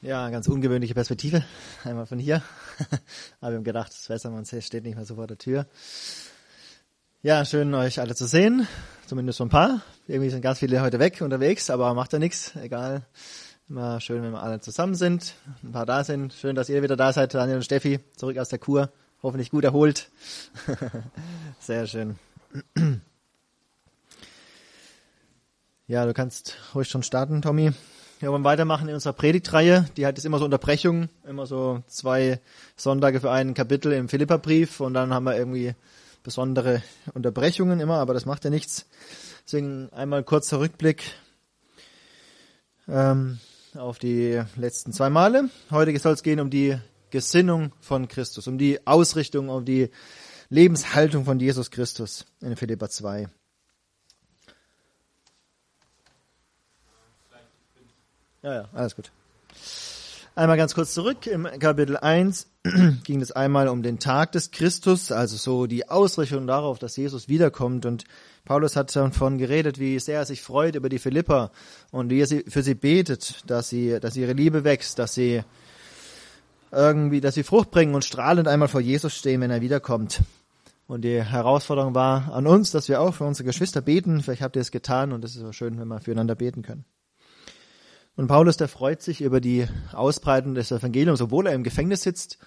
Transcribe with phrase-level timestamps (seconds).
[0.00, 1.42] Ja, ganz ungewöhnliche Perspektive.
[1.84, 2.40] Einmal von hier.
[3.40, 5.66] Aber wir haben gedacht, das besser, man steht nicht mehr so vor der Tür.
[7.22, 8.68] Ja, schön euch alle zu sehen.
[9.06, 9.82] Zumindest so ein paar.
[10.06, 12.54] Irgendwie sind ganz viele heute weg unterwegs, aber macht ja nichts.
[12.54, 13.06] Egal.
[13.68, 15.34] Immer schön, wenn wir alle zusammen sind.
[15.64, 16.32] Ein paar da sind.
[16.32, 17.98] Schön, dass ihr wieder da seid, Daniel und Steffi.
[18.16, 18.92] Zurück aus der Kur.
[19.20, 20.10] Hoffentlich gut erholt.
[21.58, 22.18] Sehr schön.
[25.90, 27.72] Ja, du kannst ruhig schon starten, Tommy.
[28.20, 29.88] Wir wollen weitermachen in unserer Predigtreihe.
[29.96, 32.40] Die hat jetzt immer so Unterbrechungen, immer so zwei
[32.76, 35.74] Sonntage für ein Kapitel im Philipperbrief und dann haben wir irgendwie
[36.24, 36.82] besondere
[37.14, 38.86] Unterbrechungen immer, aber das macht ja nichts.
[39.46, 41.04] Deswegen einmal kurzer Rückblick
[42.88, 43.38] ähm,
[43.76, 45.48] auf die letzten zwei Male.
[45.70, 46.76] Heute soll es gehen um die
[47.10, 49.90] Gesinnung von Christus, um die Ausrichtung, um die
[50.48, 53.28] Lebenshaltung von Jesus Christus in Philippa 2.
[58.48, 59.10] Ja, ja, alles gut.
[60.34, 61.26] Einmal ganz kurz zurück.
[61.26, 62.46] Im Kapitel 1
[63.04, 67.28] ging es einmal um den Tag des Christus, also so die Ausrichtung darauf, dass Jesus
[67.28, 67.84] wiederkommt.
[67.84, 68.04] Und
[68.46, 71.50] Paulus hat davon geredet, wie sehr er sich freut über die Philipper
[71.90, 75.42] und wie er für sie betet, dass sie, dass ihre Liebe wächst, dass sie
[76.72, 80.22] irgendwie, dass sie Frucht bringen und strahlend einmal vor Jesus stehen, wenn er wiederkommt.
[80.86, 84.22] Und die Herausforderung war an uns, dass wir auch für unsere Geschwister beten.
[84.22, 86.86] Vielleicht habt ihr es getan und es ist so schön, wenn wir füreinander beten können.
[88.18, 92.38] Und Paulus, der freut sich über die Ausbreitung des Evangeliums, obwohl er im Gefängnis sitzt.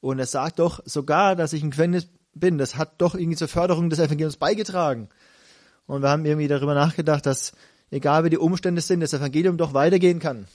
[0.00, 2.58] Und er sagt doch sogar, dass ich im Gefängnis bin.
[2.58, 5.08] Das hat doch irgendwie zur Förderung des Evangeliums beigetragen.
[5.86, 7.52] Und wir haben irgendwie darüber nachgedacht, dass
[7.92, 10.48] egal wie die Umstände sind, das Evangelium doch weitergehen kann.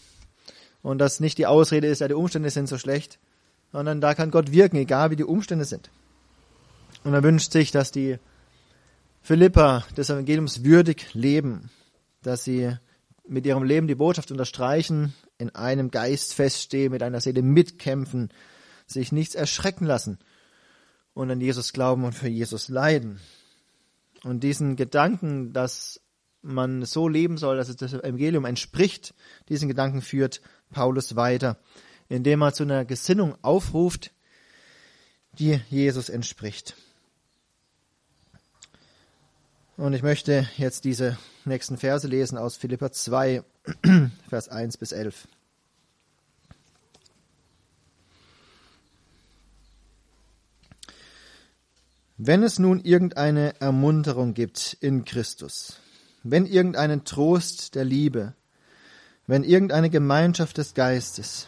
[0.81, 3.19] Und dass nicht die Ausrede ist, ja, die Umstände sind so schlecht,
[3.71, 5.89] sondern da kann Gott wirken, egal wie die Umstände sind.
[7.05, 8.17] Und er wünscht sich, dass die
[9.21, 11.69] Philippa des Evangeliums würdig leben,
[12.21, 12.75] dass sie
[13.29, 18.29] mit ihrem Leben die Botschaft unterstreichen, in einem Geist feststehen, mit einer Seele mitkämpfen,
[18.85, 20.19] sich nichts erschrecken lassen
[21.13, 23.19] und an Jesus glauben und für Jesus leiden.
[24.23, 26.01] Und diesen Gedanken, dass
[26.41, 29.13] man so leben soll, dass es das Evangelium entspricht,
[29.49, 31.57] diesen Gedanken führt Paulus weiter,
[32.09, 34.11] indem er zu einer Gesinnung aufruft,
[35.33, 36.75] die Jesus entspricht.
[39.77, 43.43] Und ich möchte jetzt diese nächsten Verse lesen aus Philippa 2,
[44.27, 45.27] Vers 1 bis 11.
[52.17, 55.79] Wenn es nun irgendeine Ermunterung gibt in Christus,
[56.23, 58.33] wenn irgendeinen Trost der Liebe,
[59.27, 61.45] wenn irgendeine Gemeinschaft des Geistes,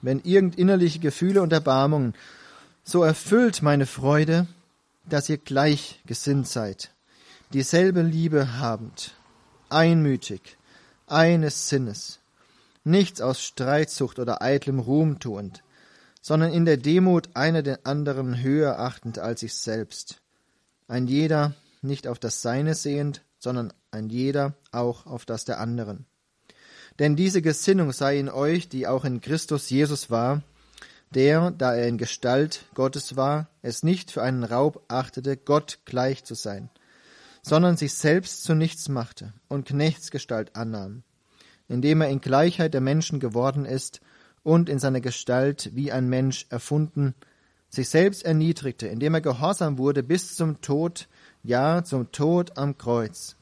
[0.00, 2.14] wenn irgend innerliche Gefühle und Erbarmungen,
[2.82, 4.46] so erfüllt meine Freude,
[5.04, 6.92] dass ihr gleichgesinnt seid
[7.52, 9.14] dieselbe Liebe habend,
[9.68, 10.56] einmütig,
[11.06, 12.18] eines Sinnes,
[12.82, 15.62] nichts aus Streitsucht oder eitlem Ruhm tuend,
[16.22, 20.22] sondern in der Demut einer den anderen höher achtend als sich selbst.
[20.88, 26.06] Ein jeder nicht auf das Seine sehend, sondern ein jeder auch auf das der anderen.
[26.98, 30.42] Denn diese Gesinnung sei in euch, die auch in Christus Jesus war,
[31.14, 36.24] der, da er in Gestalt Gottes war, es nicht für einen Raub achtete, Gott gleich
[36.24, 36.70] zu sein,
[37.42, 41.02] sondern sich selbst zu nichts machte und Knechtsgestalt annahm,
[41.68, 44.00] indem er in Gleichheit der Menschen geworden ist
[44.44, 47.14] und in seiner Gestalt wie ein Mensch erfunden,
[47.68, 51.08] sich selbst erniedrigte, indem er gehorsam wurde bis zum Tod,
[51.42, 53.36] ja zum Tod am Kreuz.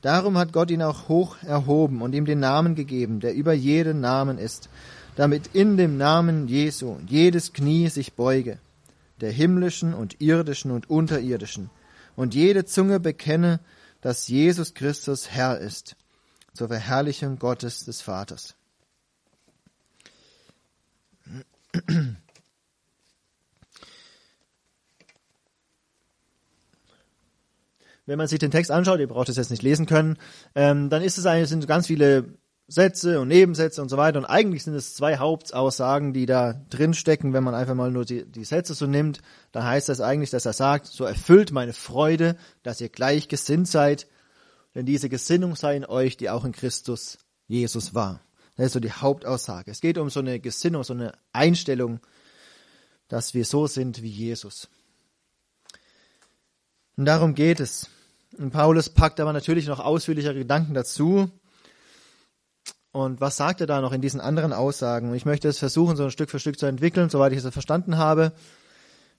[0.00, 4.00] Darum hat Gott ihn auch hoch erhoben und ihm den Namen gegeben, der über jeden
[4.00, 4.68] Namen ist,
[5.16, 8.58] damit in dem Namen Jesu jedes Knie sich beuge,
[9.20, 11.70] der himmlischen und irdischen und unterirdischen,
[12.16, 13.60] und jede Zunge bekenne,
[14.00, 15.96] dass Jesus Christus Herr ist,
[16.54, 18.56] zur Verherrlichung Gottes des Vaters.
[28.06, 30.16] Wenn man sich den Text anschaut, ihr braucht es jetzt nicht lesen können,
[30.54, 32.38] ähm, dann ist es eigentlich, sind ganz viele
[32.68, 34.18] Sätze und Nebensätze und so weiter.
[34.18, 37.32] Und eigentlich sind es zwei Hauptaussagen, die da drin stecken.
[37.32, 39.20] Wenn man einfach mal nur die, die Sätze so nimmt,
[39.52, 43.68] dann heißt das eigentlich, dass er sagt, so erfüllt meine Freude, dass ihr gleich gesinnt
[43.68, 44.08] seid,
[44.74, 48.20] denn diese Gesinnung sei in euch, die auch in Christus Jesus war.
[48.56, 49.70] Das ist so die Hauptaussage.
[49.70, 52.00] Es geht um so eine Gesinnung, so eine Einstellung,
[53.08, 54.68] dass wir so sind wie Jesus.
[56.96, 57.88] Und darum geht es.
[58.36, 61.30] Und Paulus packt aber natürlich noch ausführlichere Gedanken dazu.
[62.96, 65.14] Und was sagt er da noch in diesen anderen Aussagen?
[65.14, 67.98] Ich möchte es versuchen, so ein Stück für Stück zu entwickeln, soweit ich es verstanden
[67.98, 68.32] habe.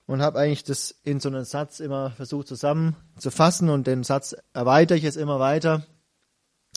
[0.07, 4.97] Und habe eigentlich das in so einen Satz immer versucht zusammenzufassen und den Satz erweitere
[4.97, 5.85] ich jetzt immer weiter.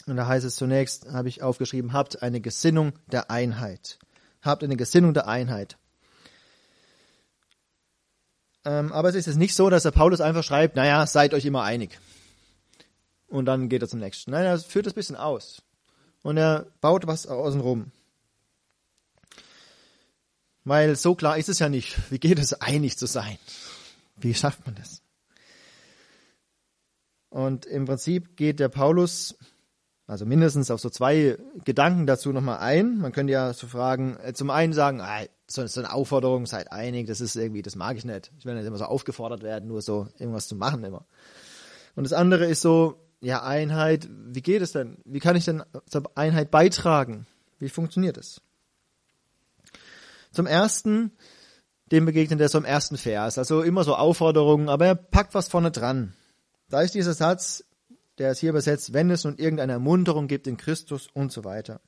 [0.09, 3.99] Und da heißt es zunächst, habe ich aufgeschrieben, habt eine Gesinnung der Einheit.
[4.43, 5.79] habt eine Gesinnung der Einheit.
[8.67, 11.47] Ähm, aber es ist jetzt nicht so, dass der Paulus einfach schreibt, naja, seid euch
[11.47, 11.99] immer einig.
[13.27, 14.33] Und dann geht er zum nächsten.
[14.33, 15.63] Nein, er führt das ein bisschen aus.
[16.23, 17.93] Und er baut was außen rum.
[20.65, 21.97] Weil so klar ist es ja nicht.
[22.11, 23.39] Wie geht es, einig zu sein?
[24.17, 25.03] Wie schafft man das?
[27.31, 29.39] Und im Prinzip geht der Paulus,
[30.07, 32.99] also mindestens auf so zwei Gedanken dazu nochmal ein.
[32.99, 37.07] Man könnte ja so fragen, äh, zum einen sagen, ah, so, eine Aufforderung, seid einig,
[37.07, 38.31] das ist irgendwie, das mag ich nicht.
[38.39, 41.07] Ich will nicht immer so aufgefordert werden, nur so irgendwas zu machen immer.
[41.97, 44.99] Und das andere ist so, ja, Einheit, wie geht es denn?
[45.05, 47.27] Wie kann ich denn zur Einheit beitragen?
[47.59, 48.41] Wie funktioniert es?
[50.33, 51.13] Zum ersten,
[51.87, 55.49] dem begegnet er so im ersten Vers, also immer so Aufforderungen, aber er packt was
[55.49, 56.15] vorne dran.
[56.69, 57.65] Da ist dieser Satz,
[58.19, 61.81] der ist hier übersetzt, wenn es nun irgendeine Ermunterung gibt in Christus und so weiter.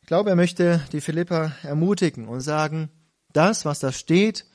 [0.00, 2.90] Ich glaube, er möchte die Philippa ermutigen und sagen,
[3.32, 4.46] das, was da steht,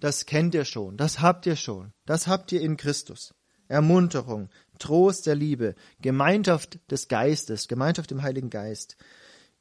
[0.00, 3.34] das kennt ihr schon, das habt ihr schon, das habt ihr in Christus.
[3.72, 4.48] Ermunterung,
[4.78, 8.96] Trost der Liebe, Gemeinschaft des Geistes, Gemeinschaft im Heiligen Geist,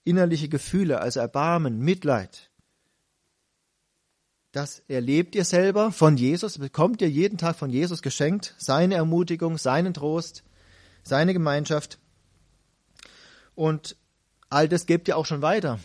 [0.04, 2.52] innerliche Gefühle, also Erbarmen, Mitleid,
[4.52, 9.58] das erlebt ihr selber von Jesus, bekommt ihr jeden Tag von Jesus geschenkt, seine Ermutigung,
[9.58, 10.44] seinen Trost,
[11.04, 12.00] seine Gemeinschaft.
[13.56, 13.96] Und
[14.50, 15.80] all das gebt ihr auch schon weiter.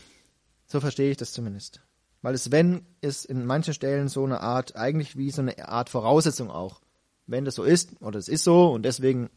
[0.67, 1.81] So verstehe ich das zumindest.
[2.23, 5.89] Weil es Wenn ist in manchen Stellen so eine Art, eigentlich wie so eine Art
[5.89, 6.81] Voraussetzung auch.
[7.27, 9.31] Wenn das so ist, oder es ist so, und deswegen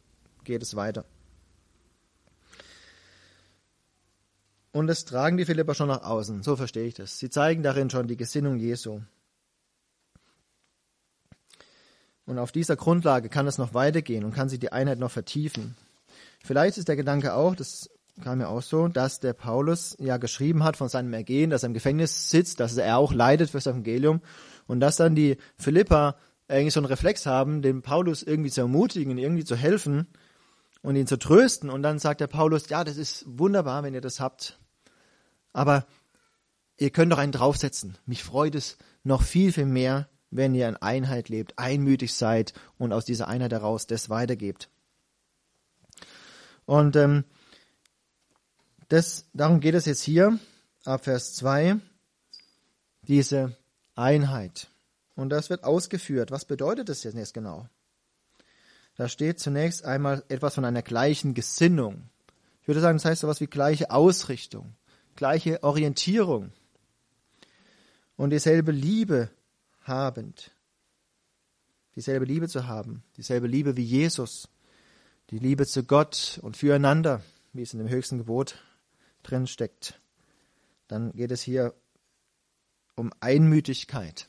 [0.44, 1.06] geht es weiter.
[4.72, 6.44] Und das tragen die Philipper schon nach außen.
[6.44, 7.18] So verstehe ich das.
[7.18, 9.02] Sie zeigen darin schon die Gesinnung Jesu.
[12.26, 15.76] Und auf dieser Grundlage kann es noch weitergehen und kann sich die Einheit noch vertiefen.
[16.44, 17.90] Vielleicht ist der Gedanke auch, das
[18.22, 21.68] kam mir auch so, dass der Paulus ja geschrieben hat von seinem Ergehen, dass er
[21.68, 24.22] im Gefängnis sitzt, dass er auch leidet fürs Evangelium
[24.68, 26.18] und dass dann die Philippa
[26.50, 30.08] eigentlich so einen Reflex haben, den Paulus irgendwie zu ermutigen, irgendwie zu helfen
[30.82, 31.70] und ihn zu trösten.
[31.70, 34.60] Und dann sagt der Paulus, ja, das ist wunderbar, wenn ihr das habt.
[35.54, 35.86] Aber
[36.78, 37.98] ihr könnt doch einen draufsetzen.
[38.06, 42.94] Mich freut es noch viel, viel mehr, wenn ihr in Einheit lebt, einmütig seid und
[42.94, 44.70] aus dieser Einheit heraus das weitergebt.
[46.66, 47.26] Und ähm,
[48.90, 50.40] das, darum geht es jetzt hier,
[50.86, 51.78] ab Vers 2,
[53.02, 53.58] diese
[53.96, 54.69] Einheit.
[55.20, 56.32] Und das wird ausgeführt.
[56.32, 57.68] Was bedeutet das jetzt genau?
[58.96, 62.10] Da steht zunächst einmal etwas von einer gleichen Gesinnung.
[62.62, 64.76] Ich würde sagen, das heißt sowas wie gleiche Ausrichtung,
[65.18, 66.54] gleiche Orientierung
[68.16, 69.30] und dieselbe Liebe
[69.84, 70.52] habend.
[71.98, 74.48] Dieselbe Liebe zu haben, dieselbe Liebe wie Jesus,
[75.32, 77.22] die Liebe zu Gott und füreinander,
[77.52, 78.64] wie es in dem höchsten Gebot
[79.24, 80.00] drin steckt.
[80.88, 81.74] Dann geht es hier
[82.96, 84.29] um Einmütigkeit.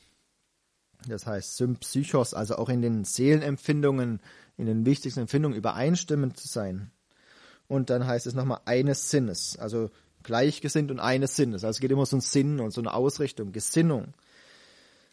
[1.07, 4.19] Das heißt Sympsychos, also auch in den Seelenempfindungen,
[4.57, 6.91] in den wichtigsten Empfindungen übereinstimmend zu sein.
[7.67, 9.89] Und dann heißt es nochmal eines Sinnes, also
[10.23, 11.63] gleichgesinnt und eines Sinnes.
[11.63, 14.13] Also es geht immer so ein Sinn und so eine Ausrichtung, Gesinnung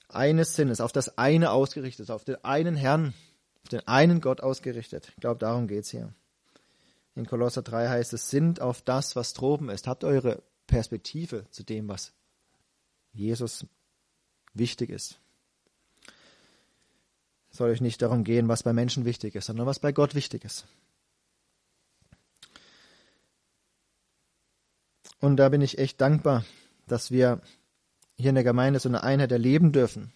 [0.09, 3.15] eines Sinnes, auf das eine ausgerichtet, auf den einen Herrn,
[3.63, 5.09] auf den einen Gott ausgerichtet.
[5.11, 6.13] Ich glaube, darum geht's hier.
[7.15, 9.87] In Kolosser 3 heißt es, sind auf das, was droben ist.
[9.87, 12.13] Habt eure Perspektive zu dem, was
[13.13, 13.67] Jesus
[14.55, 15.21] wichtig ist.
[17.59, 20.45] Soll euch nicht darum gehen, was bei Menschen wichtig ist, sondern was bei Gott wichtig
[20.45, 20.65] ist.
[25.19, 26.45] Und da bin ich echt dankbar,
[26.87, 27.41] dass wir
[28.17, 30.13] hier in der Gemeinde so eine Einheit erleben dürfen.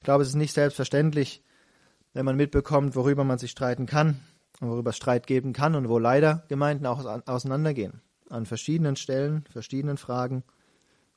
[0.00, 1.44] Ich glaube, es ist nicht selbstverständlich,
[2.12, 4.18] wenn man mitbekommt, worüber man sich streiten kann
[4.58, 8.02] und worüber es Streit geben kann und wo leider Gemeinden auch auseinandergehen.
[8.30, 10.42] An verschiedenen Stellen, verschiedenen Fragen.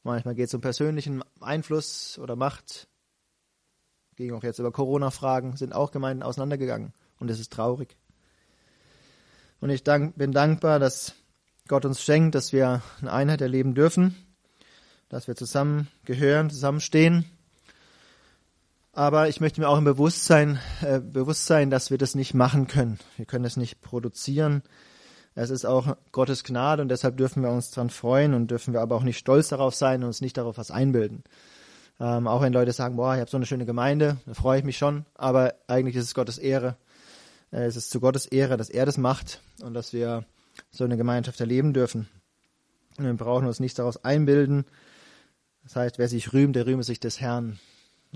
[0.03, 2.87] Manchmal geht es um persönlichen Einfluss oder Macht.
[4.15, 6.93] Ging auch jetzt über Corona-Fragen, sind auch Gemeinden auseinandergegangen.
[7.19, 7.95] Und es ist traurig.
[9.59, 11.15] Und ich dank, bin dankbar, dass
[11.67, 14.15] Gott uns schenkt, dass wir eine Einheit erleben dürfen
[15.13, 17.25] dass wir zusammen gehören, zusammenstehen.
[18.93, 22.67] Aber ich möchte mir auch im Bewusstsein, äh, bewusst sein, dass wir das nicht machen
[22.67, 22.99] können.
[23.17, 24.63] Wir können es nicht produzieren.
[25.35, 28.81] Es ist auch Gottes Gnade und deshalb dürfen wir uns daran freuen und dürfen wir
[28.81, 31.23] aber auch nicht stolz darauf sein und uns nicht darauf was einbilden.
[31.99, 34.65] Ähm, auch wenn Leute sagen, boah, ich habe so eine schöne Gemeinde, da freue ich
[34.65, 36.75] mich schon, aber eigentlich ist es Gottes Ehre.
[37.51, 40.25] Äh, es ist zu Gottes Ehre, dass er das macht und dass wir
[40.71, 42.09] so eine Gemeinschaft erleben dürfen.
[42.97, 44.65] Und wir brauchen uns nicht daraus einbilden,
[45.63, 47.59] das heißt, wer sich rühmt, der rühme sich des Herrn.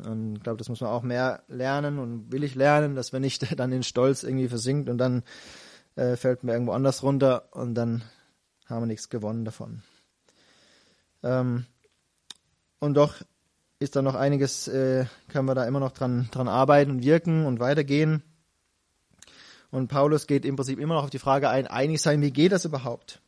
[0.06, 3.22] Und ich glaube, das muss man auch mehr lernen und will ich lernen, dass man
[3.22, 5.24] nicht dann in Stolz irgendwie versinkt und dann
[5.96, 8.04] äh, fällt man irgendwo anders runter und dann
[8.68, 9.82] haben wir nichts gewonnen davon.
[11.24, 11.66] Ähm,
[12.80, 13.16] und doch
[13.80, 17.46] ist da noch einiges, äh, können wir da immer noch dran, dran arbeiten und wirken
[17.46, 18.24] und weitergehen.
[19.70, 22.52] Und Paulus geht im Prinzip immer noch auf die Frage ein, einig sein, wie geht
[22.52, 23.22] das überhaupt?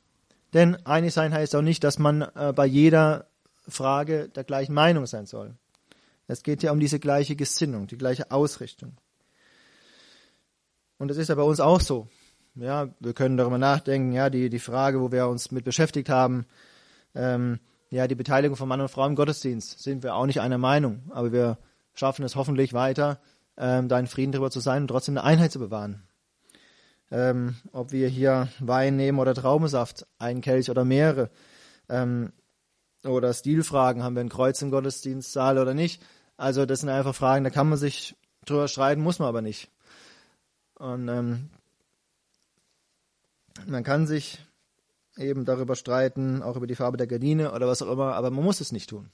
[0.54, 3.28] Denn einig sein heißt auch nicht, dass man äh, bei jeder
[3.68, 5.56] Frage der gleichen Meinung sein soll.
[6.28, 8.94] Es geht ja um diese gleiche Gesinnung, die gleiche Ausrichtung.
[10.98, 12.08] Und das ist ja bei uns auch so.
[12.56, 16.46] Ja, wir können darüber nachdenken, ja, die, die Frage, wo wir uns mit beschäftigt haben,
[17.16, 20.58] ähm, ja, die Beteiligung von Mann und Frau im Gottesdienst, sind wir auch nicht einer
[20.58, 21.04] Meinung.
[21.10, 21.58] Aber wir
[21.94, 23.20] schaffen es hoffentlich weiter,
[23.58, 26.04] ähm, da in Frieden darüber zu sein und trotzdem eine Einheit zu bewahren.
[27.12, 31.32] Ähm, ob wir hier Wein nehmen oder Traubensaft, einen Kelch oder mehrere.
[31.90, 32.32] Ähm,
[33.04, 36.04] oder Stilfragen, haben wir ein Kreuz im Gottesdienstsaal oder nicht.
[36.38, 38.16] Also das sind einfach Fragen, da kann man sich
[38.46, 39.72] drüber streiten, muss man aber nicht.
[40.76, 41.50] Und ähm,
[43.66, 44.40] man kann sich
[45.20, 48.44] eben darüber streiten, auch über die Farbe der Gardine oder was auch immer, aber man
[48.44, 49.10] muss es nicht tun.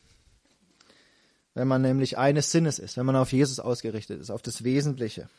[1.54, 5.30] Wenn man nämlich eines Sinnes ist, wenn man auf Jesus ausgerichtet ist, auf das Wesentliche.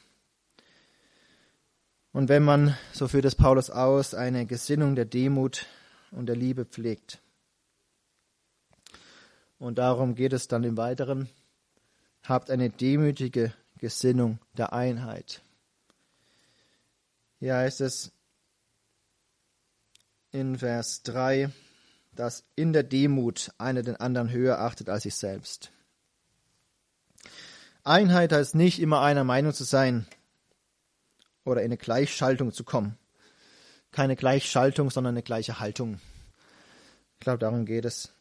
[2.13, 5.67] Und wenn man, so führt es Paulus aus, eine Gesinnung der Demut
[6.11, 7.21] und der Liebe pflegt.
[9.59, 11.29] Und darum geht es dann im Weiteren.
[12.23, 15.43] Habt eine demütige Gesinnung der Einheit.
[17.39, 18.13] Hier heißt es
[20.33, 21.51] in Vers 3,
[22.15, 25.71] dass in der Demut einer den anderen höher achtet als sich selbst.
[27.85, 30.07] Einheit heißt nicht immer einer Meinung zu sein
[31.45, 32.99] oder in eine Gleichschaltung zu kommen.
[33.93, 36.01] Keine Gleichschaltung, sondern eine gleiche Haltung.
[37.15, 38.13] Ich glaube, darum geht es.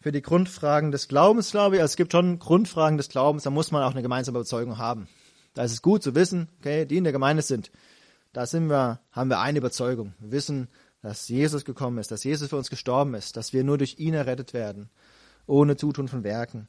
[0.00, 3.70] Für die Grundfragen des Glaubens, glaube ich, es gibt schon Grundfragen des Glaubens, da muss
[3.70, 5.08] man auch eine gemeinsame Überzeugung haben.
[5.54, 7.70] Da ist es gut zu wissen, okay, die in der Gemeinde sind,
[8.32, 10.14] da sind wir, haben wir eine Überzeugung.
[10.20, 10.68] Wir wissen,
[11.02, 14.14] dass Jesus gekommen ist, dass Jesus für uns gestorben ist, dass wir nur durch ihn
[14.14, 14.90] errettet werden,
[15.46, 16.68] ohne Zutun von Werken.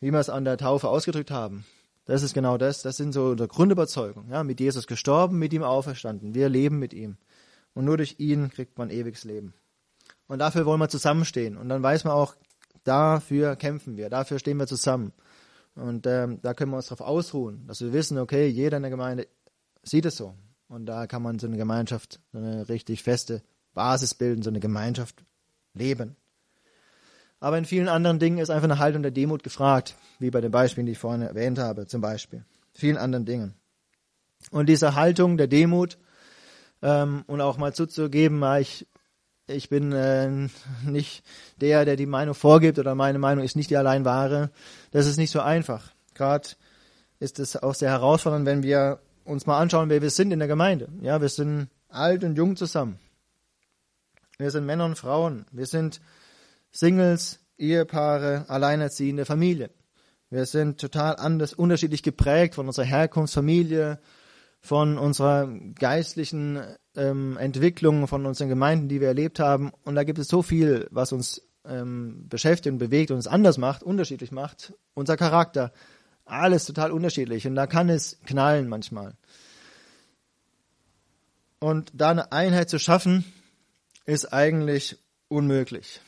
[0.00, 1.64] Wie wir es an der Taufe ausgedrückt haben.
[2.04, 2.82] Das ist genau das.
[2.82, 4.30] Das sind so unsere Grundüberzeugungen.
[4.30, 6.34] Ja, mit Jesus gestorben, mit ihm auferstanden.
[6.34, 7.16] Wir leben mit ihm.
[7.74, 9.54] Und nur durch ihn kriegt man ewiges Leben.
[10.28, 11.56] Und dafür wollen wir zusammenstehen.
[11.56, 12.36] Und dann weiß man auch,
[12.84, 15.12] dafür kämpfen wir, dafür stehen wir zusammen.
[15.74, 18.90] Und ähm, da können wir uns darauf ausruhen, dass wir wissen, okay, jeder in der
[18.90, 19.28] Gemeinde
[19.82, 20.34] sieht es so.
[20.68, 23.42] Und da kann man so eine Gemeinschaft, so eine richtig feste
[23.74, 25.24] Basis bilden, so eine Gemeinschaft
[25.74, 26.16] leben.
[27.38, 30.50] Aber in vielen anderen Dingen ist einfach eine Haltung der Demut gefragt, wie bei den
[30.50, 32.44] Beispielen, die ich vorhin erwähnt habe, zum Beispiel.
[32.74, 33.54] Vielen anderen Dingen.
[34.50, 35.98] Und diese Haltung der Demut
[36.82, 38.86] ähm, und auch mal zuzugeben, ich,
[39.46, 40.48] ich bin äh,
[40.84, 41.22] nicht
[41.60, 44.50] der, der die Meinung vorgibt oder meine Meinung ist nicht die allein wahre,
[44.90, 45.92] das ist nicht so einfach.
[46.14, 46.48] Gerade
[47.18, 50.48] ist es auch sehr herausfordernd, wenn wir uns mal anschauen, wer wir sind in der
[50.48, 50.88] Gemeinde.
[51.00, 52.98] Ja, wir sind alt und jung zusammen.
[54.38, 55.46] Wir sind Männer und Frauen.
[55.50, 56.00] Wir sind
[56.70, 59.70] Singles, Ehepaare, alleinerziehende Familien.
[60.28, 63.98] Wir sind total anders, unterschiedlich geprägt von unserer Herkunftsfamilie,
[64.60, 66.60] von unserer geistlichen
[66.96, 69.70] ähm, Entwicklung, von unseren Gemeinden, die wir erlebt haben.
[69.84, 73.58] Und da gibt es so viel, was uns ähm, beschäftigt und bewegt und uns anders
[73.58, 74.74] macht, unterschiedlich macht.
[74.94, 75.72] Unser Charakter,
[76.26, 79.14] alles total unterschiedlich und da kann es knallen manchmal.
[81.58, 83.24] Und da eine Einheit zu schaffen,
[84.04, 86.00] ist eigentlich unmöglich.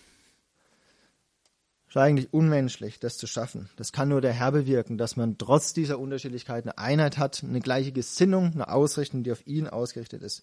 [1.89, 3.71] Ist eigentlich unmenschlich, das zu schaffen.
[3.77, 7.61] Das kann nur der Herr bewirken, dass man trotz dieser Unterschiedlichkeit eine Einheit hat, eine
[7.61, 10.43] gleiche Gesinnung, eine Ausrichtung, die auf ihn ausgerichtet ist.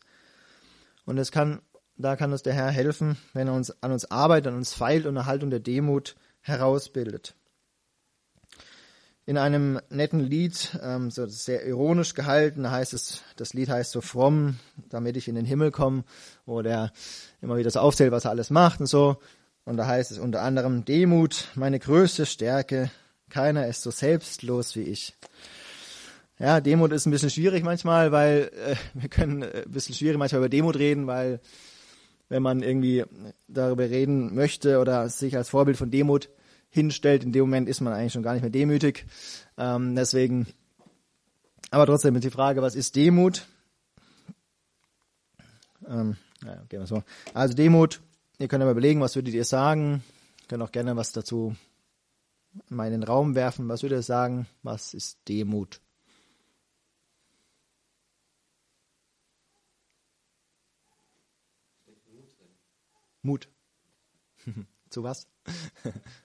[1.05, 1.62] Und es kann,
[1.98, 5.05] da kann uns der Herr helfen, wenn er uns an uns arbeitet, an uns feilt
[5.05, 7.36] und eine Haltung der Demut herausbildet
[9.25, 13.91] in einem netten Lied, ähm, so sehr ironisch gehalten, da heißt es, das Lied heißt
[13.91, 14.58] so fromm,
[14.89, 16.03] damit ich in den Himmel komme,
[16.46, 16.91] wo der
[17.41, 19.17] immer wieder so aufzählt, was er alles macht und so.
[19.65, 22.91] Und da heißt es unter anderem Demut, meine größte Stärke,
[23.29, 25.15] keiner ist so selbstlos wie ich.
[26.38, 30.20] Ja, Demut ist ein bisschen schwierig manchmal, weil äh, wir können äh, ein bisschen schwierig
[30.20, 31.39] manchmal über Demut reden, weil
[32.29, 33.05] wenn man irgendwie
[33.48, 36.29] darüber reden möchte oder sich als Vorbild von Demut
[36.69, 37.24] hinstellt.
[37.24, 39.05] In dem Moment ist man eigentlich schon gar nicht mehr demütig.
[39.57, 40.48] Ähm, deswegen,
[41.72, 43.45] aber trotzdem ist die Frage, was ist Demut?
[45.88, 47.03] Ähm, ja, gehen wir so.
[47.34, 48.01] Also Demut,
[48.39, 50.03] ihr könnt aber überlegen, was würdet ihr sagen?
[50.41, 51.55] Ihr könnt auch gerne was dazu
[52.69, 53.67] in den Raum werfen.
[53.67, 54.48] Was würdet ihr sagen?
[54.63, 55.81] Was ist Demut?
[63.25, 63.50] Mut.
[64.89, 65.27] Zu was?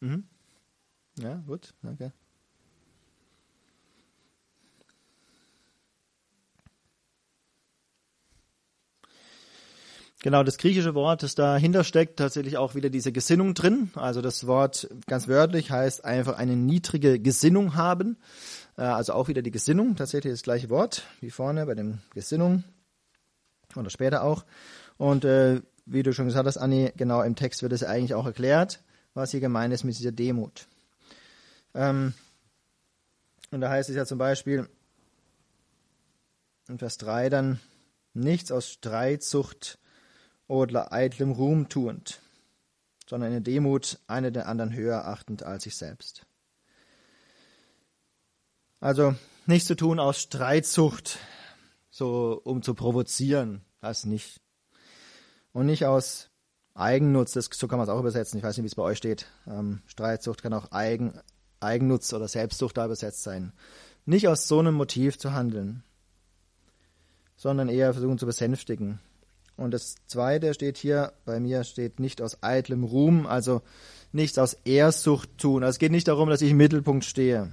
[0.00, 0.24] Mhm.
[1.18, 2.12] Ja, gut, danke.
[10.22, 13.90] Genau, das griechische Wort, das dahinter steckt, tatsächlich auch wieder diese Gesinnung drin.
[13.94, 18.18] Also das Wort ganz wörtlich heißt einfach eine niedrige Gesinnung haben.
[18.76, 22.64] Äh, Also auch wieder die Gesinnung, tatsächlich das gleiche Wort wie vorne bei dem Gesinnung
[23.76, 24.44] oder später auch.
[24.98, 28.26] Und äh, wie du schon gesagt hast, Anni, genau im Text wird es eigentlich auch
[28.26, 28.82] erklärt,
[29.14, 30.66] was hier gemeint ist mit dieser Demut.
[31.74, 32.14] Ähm,
[33.50, 34.68] und da heißt es ja zum Beispiel
[36.68, 37.60] in Vers 3 dann,
[38.14, 39.78] nichts aus Streitsucht
[40.46, 42.20] oder eitlem Ruhm tuend,
[43.08, 46.26] sondern in Demut eine den anderen höher achtend als sich selbst.
[48.80, 49.14] Also
[49.46, 51.18] nichts zu tun aus Streitsucht,
[51.90, 54.40] so um zu provozieren, das nicht.
[55.52, 56.29] Und nicht aus
[56.80, 58.98] Eigennutz, das, so kann man es auch übersetzen, ich weiß nicht, wie es bei euch
[58.98, 59.26] steht.
[59.46, 61.12] Ähm, Streitsucht kann auch Eigen,
[61.60, 63.52] Eigennutz oder Selbstsucht da übersetzt sein.
[64.06, 65.82] Nicht aus so einem Motiv zu handeln,
[67.36, 68.98] sondern eher versuchen zu besänftigen.
[69.56, 73.60] Und das zweite steht hier, bei mir steht nicht aus eitlem Ruhm, also
[74.10, 75.62] nichts aus Ehrsucht tun.
[75.62, 77.50] Also es geht nicht darum, dass ich im Mittelpunkt stehe.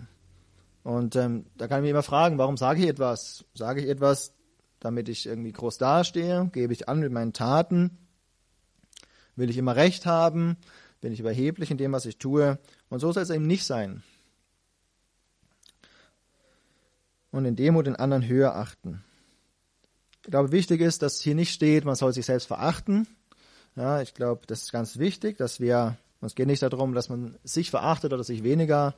[0.83, 3.43] Und ähm, da kann ich mich immer fragen, warum sage ich etwas?
[3.53, 4.31] Sage ich etwas,
[4.79, 6.49] damit ich irgendwie groß dastehe?
[6.53, 8.06] Gebe ich an mit meinen Taten?
[9.37, 10.57] Will ich immer Recht haben?
[10.99, 12.57] Bin ich überheblich in dem, was ich tue?
[12.89, 14.03] Und so soll es eben nicht sein.
[17.31, 19.03] Und in Demut den anderen höher achten.
[20.25, 23.07] Ich glaube, wichtig ist, dass hier nicht steht, man soll sich selbst verachten.
[23.75, 27.37] Ja, ich glaube, das ist ganz wichtig, dass wir, es geht nicht darum, dass man
[27.43, 28.95] sich verachtet oder sich weniger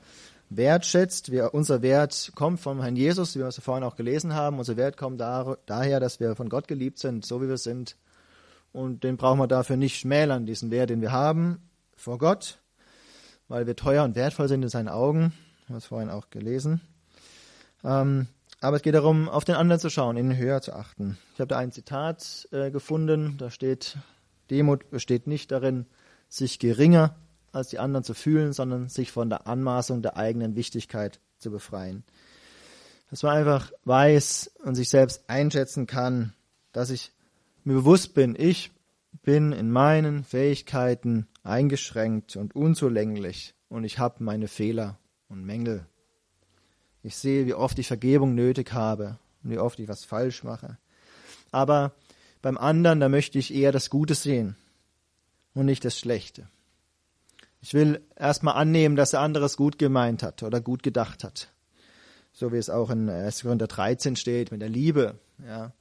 [0.50, 1.32] wertschätzt.
[1.32, 4.58] Wir, unser Wert kommt vom Herrn Jesus, wie wir es vorhin auch gelesen haben.
[4.58, 7.98] Unser Wert kommt da, daher, dass wir von Gott geliebt sind, so wie wir sind.
[8.72, 12.60] Und den brauchen wir dafür nicht schmälern, diesen Wert, den wir haben vor Gott,
[13.48, 15.34] weil wir teuer und wertvoll sind in seinen Augen.
[15.66, 16.82] Wir haben es vorhin auch gelesen.
[17.84, 18.28] Ähm,
[18.62, 21.18] aber es geht darum, auf den anderen zu schauen, ihn höher zu achten.
[21.34, 23.98] Ich habe da ein Zitat äh, gefunden, da steht,
[24.50, 25.86] Demut besteht nicht darin,
[26.28, 27.16] sich geringer
[27.52, 32.04] als die anderen zu fühlen, sondern sich von der Anmaßung der eigenen Wichtigkeit zu befreien.
[33.10, 36.34] Dass man einfach weiß und sich selbst einschätzen kann,
[36.74, 37.12] dass ich
[37.70, 38.72] mir bewusst bin, ich
[39.22, 45.86] bin in meinen Fähigkeiten eingeschränkt und unzulänglich und ich habe meine Fehler und Mängel.
[47.04, 50.80] Ich sehe, wie oft ich Vergebung nötig habe und wie oft ich was falsch mache.
[51.52, 51.94] Aber
[52.42, 54.56] beim anderen, da möchte ich eher das Gute sehen
[55.54, 56.48] und nicht das Schlechte.
[57.62, 61.54] Ich will erstmal annehmen, dass der andere es gut gemeint hat oder gut gedacht hat.
[62.34, 63.44] So wie es auch in 1.
[63.44, 65.20] Korinther 13 steht, mit der Liebe.
[65.46, 65.72] Ja.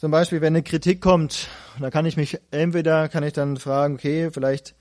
[0.00, 3.96] Zum Beispiel, wenn eine Kritik kommt, da kann ich mich entweder, kann ich dann fragen,
[3.96, 4.74] okay, vielleicht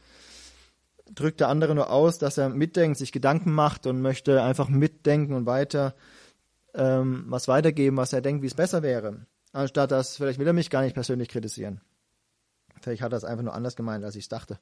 [1.14, 5.34] drückt der andere nur aus, dass er mitdenkt, sich Gedanken macht und möchte einfach mitdenken
[5.34, 5.94] und weiter
[6.74, 9.26] ähm, was weitergeben, was er denkt, wie es besser wäre.
[9.52, 11.82] Anstatt dass, vielleicht will er mich gar nicht persönlich kritisieren.
[12.80, 14.58] Vielleicht hat er es einfach nur anders gemeint, als ich es dachte.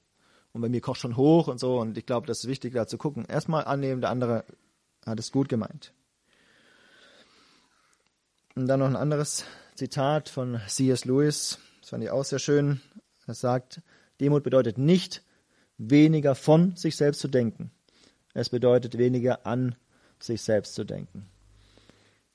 [0.54, 1.80] Und bei mir kocht schon hoch und so.
[1.80, 3.26] Und ich glaube, das ist wichtig, da zu gucken.
[3.26, 4.44] Erstmal annehmen, der andere
[5.06, 5.94] hat es gut gemeint.
[8.56, 9.46] Und dann noch ein anderes
[9.78, 11.06] Zitat von C.S.
[11.06, 11.60] Lewis.
[11.82, 12.82] Das fand ich auch sehr schön.
[13.28, 13.82] Er sagt,
[14.20, 15.24] Demut bedeutet nicht,
[15.78, 17.70] weniger von sich selbst zu denken.
[18.34, 19.76] Es bedeutet weniger an
[20.20, 21.28] sich selbst zu denken.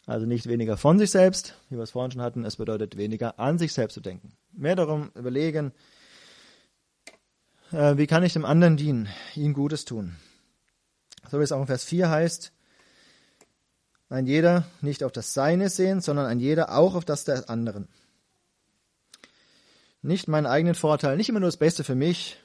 [0.06, 3.40] Also nicht weniger von sich selbst, wie wir es vorhin schon hatten, es bedeutet weniger
[3.40, 4.34] an sich selbst zu denken.
[4.52, 5.72] Mehr darum überlegen,
[7.72, 10.14] äh, wie kann ich dem anderen dienen, ihm Gutes tun.
[11.28, 12.52] So wie es auch in Vers 4 heißt,
[14.12, 17.88] ein jeder nicht auf das Seine sehen, sondern ein jeder auch auf das der anderen.
[20.02, 22.38] Nicht meinen eigenen Vorteil, nicht immer nur das Beste für mich,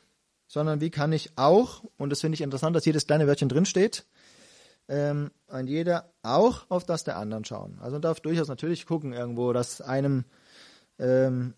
[0.48, 3.66] sondern wie kann ich auch, und das finde ich interessant, dass jedes kleine Wörtchen drin
[3.66, 4.06] steht,
[4.88, 7.78] ähm, ein jeder auch auf das der anderen schauen.
[7.82, 10.24] Also man darf durchaus natürlich gucken irgendwo, dass einem
[11.00, 11.54] ähm,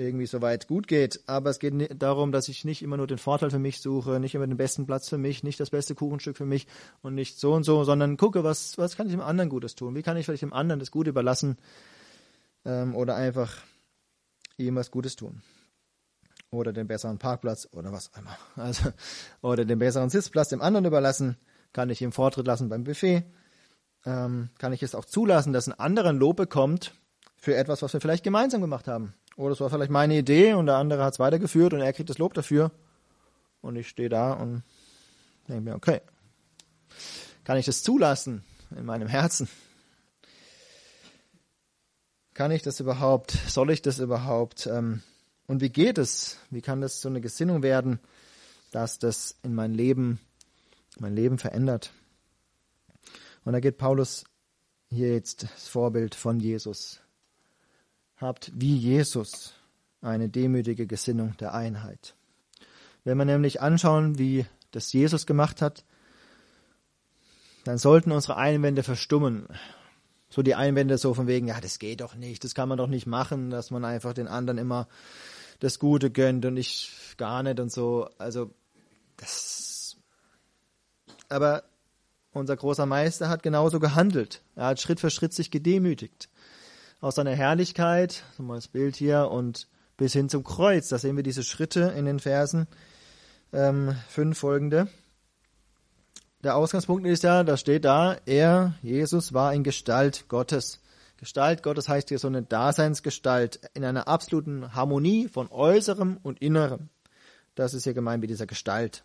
[0.00, 3.50] irgendwie soweit gut geht, aber es geht darum, dass ich nicht immer nur den Vorteil
[3.50, 6.46] für mich suche, nicht immer den besten Platz für mich, nicht das beste Kuchenstück für
[6.46, 6.66] mich
[7.02, 9.94] und nicht so und so, sondern gucke, was, was kann ich dem anderen Gutes tun?
[9.94, 11.58] Wie kann ich vielleicht dem anderen das Gute überlassen
[12.64, 13.58] ähm, oder einfach
[14.56, 15.42] ihm was Gutes tun?
[16.50, 18.36] Oder den besseren Parkplatz oder was auch immer.
[18.56, 18.90] Also,
[19.42, 21.36] oder den besseren Sitzplatz dem anderen überlassen
[21.72, 23.24] kann ich ihm Vortritt lassen beim Buffet?
[24.06, 26.92] Ähm, kann ich es auch zulassen, dass ein anderer Lob bekommt
[27.40, 29.14] für etwas, was wir vielleicht gemeinsam gemacht haben?
[29.36, 32.10] Oder es war vielleicht meine Idee und der andere hat es weitergeführt und er kriegt
[32.10, 32.70] das Lob dafür.
[33.62, 34.62] Und ich stehe da und
[35.48, 36.00] denke mir, okay,
[37.44, 38.44] kann ich das zulassen
[38.76, 39.48] in meinem Herzen?
[42.34, 43.32] Kann ich das überhaupt?
[43.48, 44.66] Soll ich das überhaupt?
[44.66, 45.02] Ähm,
[45.46, 46.38] und wie geht es?
[46.50, 47.98] Wie kann das so eine Gesinnung werden,
[48.70, 50.20] dass das in mein Leben,
[50.98, 51.92] mein Leben verändert?
[53.44, 54.24] Und da geht Paulus
[54.88, 57.00] hier jetzt das Vorbild von Jesus.
[58.20, 59.54] Habt wie Jesus
[60.02, 62.14] eine demütige Gesinnung der Einheit.
[63.02, 65.84] Wenn wir nämlich anschauen, wie das Jesus gemacht hat,
[67.64, 69.46] dann sollten unsere Einwände verstummen.
[70.28, 72.88] So die Einwände so von wegen, ja, das geht doch nicht, das kann man doch
[72.88, 74.86] nicht machen, dass man einfach den anderen immer
[75.58, 78.10] das Gute gönnt und ich gar nicht und so.
[78.18, 78.50] Also,
[79.16, 79.96] das.
[81.30, 81.64] Aber
[82.32, 84.42] unser großer Meister hat genauso gehandelt.
[84.56, 86.28] Er hat Schritt für Schritt sich gedemütigt.
[87.00, 90.88] Aus seiner Herrlichkeit, so mal das Bild hier, und bis hin zum Kreuz.
[90.88, 92.66] Da sehen wir diese Schritte in den Versen
[93.52, 94.88] ähm, fünf folgende.
[96.42, 100.80] Der Ausgangspunkt ist ja, da steht da, er, Jesus, war in Gestalt Gottes.
[101.18, 106.88] Gestalt Gottes heißt hier so eine Daseinsgestalt in einer absoluten Harmonie von Äußerem und Innerem.
[107.54, 109.04] Das ist hier gemeint mit dieser Gestalt.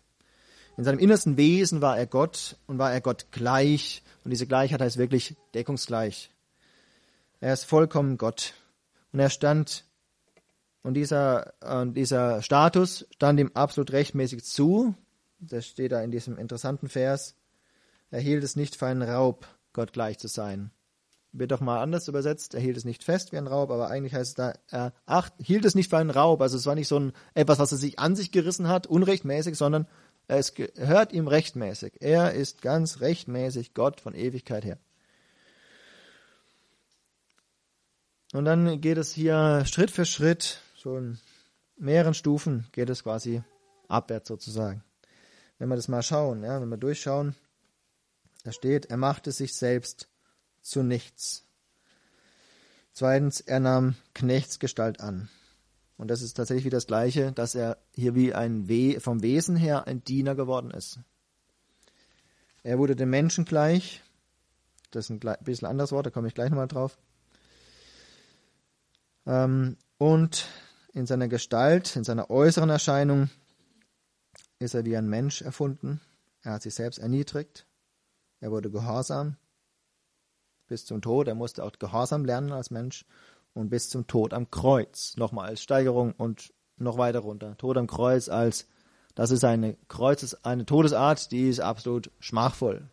[0.78, 4.02] In seinem innersten Wesen war er Gott und war er Gott gleich.
[4.24, 6.30] Und diese Gleichheit heißt wirklich deckungsgleich.
[7.46, 8.54] Er ist vollkommen Gott.
[9.12, 9.84] Und er stand,
[10.82, 14.96] und dieser, und dieser Status stand ihm absolut rechtmäßig zu.
[15.38, 17.36] Das steht da in diesem interessanten Vers.
[18.10, 20.72] Er hielt es nicht für einen Raub, Gott gleich zu sein.
[21.30, 22.54] Wird doch mal anders übersetzt.
[22.54, 25.32] Er hielt es nicht fest wie ein Raub, aber eigentlich heißt es da, er acht,
[25.40, 26.42] hielt es nicht für einen Raub.
[26.42, 29.56] Also es war nicht so ein, etwas, was er sich an sich gerissen hat, unrechtmäßig,
[29.56, 29.86] sondern
[30.26, 32.02] es gehört ihm rechtmäßig.
[32.02, 34.78] Er ist ganz rechtmäßig Gott von Ewigkeit her.
[38.36, 41.18] Und dann geht es hier Schritt für Schritt, in
[41.78, 43.42] mehreren Stufen geht es quasi
[43.88, 44.84] abwärts sozusagen.
[45.58, 47.34] Wenn wir das mal schauen, ja, wenn wir durchschauen,
[48.44, 50.10] da steht, er machte sich selbst
[50.60, 51.46] zu nichts.
[52.92, 55.30] Zweitens, er nahm Knechtsgestalt an.
[55.96, 59.56] Und das ist tatsächlich wie das Gleiche, dass er hier wie ein We vom Wesen
[59.56, 61.00] her ein Diener geworden ist.
[62.62, 64.02] Er wurde dem Menschen gleich.
[64.90, 66.98] Das ist ein bisschen anderes Wort, da komme ich gleich nochmal drauf.
[69.26, 70.48] Ähm, und
[70.92, 73.28] in seiner Gestalt, in seiner äußeren Erscheinung
[74.58, 76.00] ist er wie ein Mensch erfunden.
[76.42, 77.66] Er hat sich selbst erniedrigt.
[78.40, 79.36] Er wurde gehorsam
[80.68, 81.28] bis zum Tod.
[81.28, 83.04] Er musste auch Gehorsam lernen als Mensch
[83.54, 85.16] und bis zum Tod am Kreuz.
[85.16, 87.56] Nochmal als Steigerung und noch weiter runter.
[87.56, 88.66] Tod am Kreuz als,
[89.14, 92.88] das ist eine Kreuzes, eine Todesart, die ist absolut schmachvoll.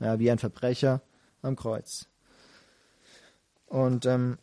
[0.00, 1.02] Ja, wie ein Verbrecher
[1.42, 2.06] am Kreuz.
[3.66, 4.38] Und ähm,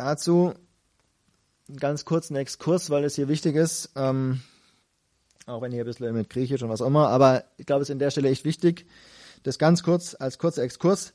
[0.00, 0.54] dazu
[1.78, 4.40] ganz kurz einen Exkurs, weil es hier wichtig ist, ähm,
[5.46, 7.88] auch wenn hier ein bisschen mit Griechisch und was auch immer, aber ich glaube, es
[7.88, 8.86] ist in der Stelle echt wichtig,
[9.42, 11.12] das ganz kurz als kurzer Exkurs.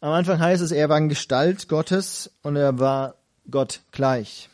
[0.00, 3.16] Am Anfang heißt es, er war in Gestalt Gottes und er war
[3.50, 4.50] Gott gleich.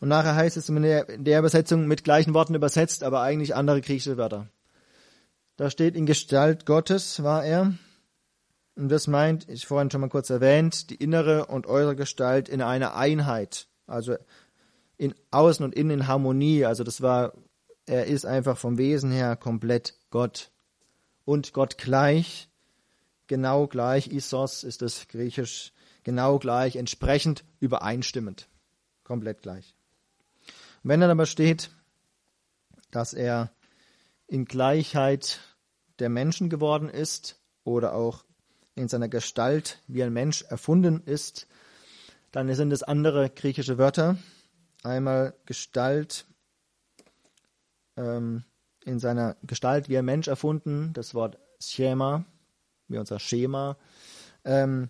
[0.00, 4.16] Und nachher heißt es in der Übersetzung mit gleichen Worten übersetzt, aber eigentlich andere griechische
[4.16, 4.48] Wörter.
[5.56, 7.74] Da steht, in Gestalt Gottes war er.
[8.74, 12.62] Und das meint, ich vorhin schon mal kurz erwähnt, die innere und äußere Gestalt in
[12.62, 13.68] einer Einheit.
[13.86, 14.16] Also
[14.96, 16.64] in Außen und Innen in Harmonie.
[16.64, 17.34] Also das war,
[17.86, 20.50] er ist einfach vom Wesen her komplett Gott
[21.24, 22.48] und Gott gleich,
[23.26, 28.48] genau gleich, Isos ist das griechisch, genau gleich, entsprechend übereinstimmend,
[29.04, 29.74] komplett gleich.
[30.82, 31.70] Wenn dann aber steht,
[32.90, 33.52] dass er
[34.26, 35.40] in Gleichheit
[35.98, 38.24] der Menschen geworden ist oder auch
[38.74, 41.46] in seiner Gestalt wie ein Mensch erfunden ist,
[42.30, 44.16] dann sind es andere griechische Wörter.
[44.82, 46.26] Einmal Gestalt,
[47.96, 48.44] ähm,
[48.84, 52.24] in seiner Gestalt wie ein Mensch erfunden, das Wort Schema,
[52.88, 53.76] wie unser Schema.
[54.44, 54.88] Ähm,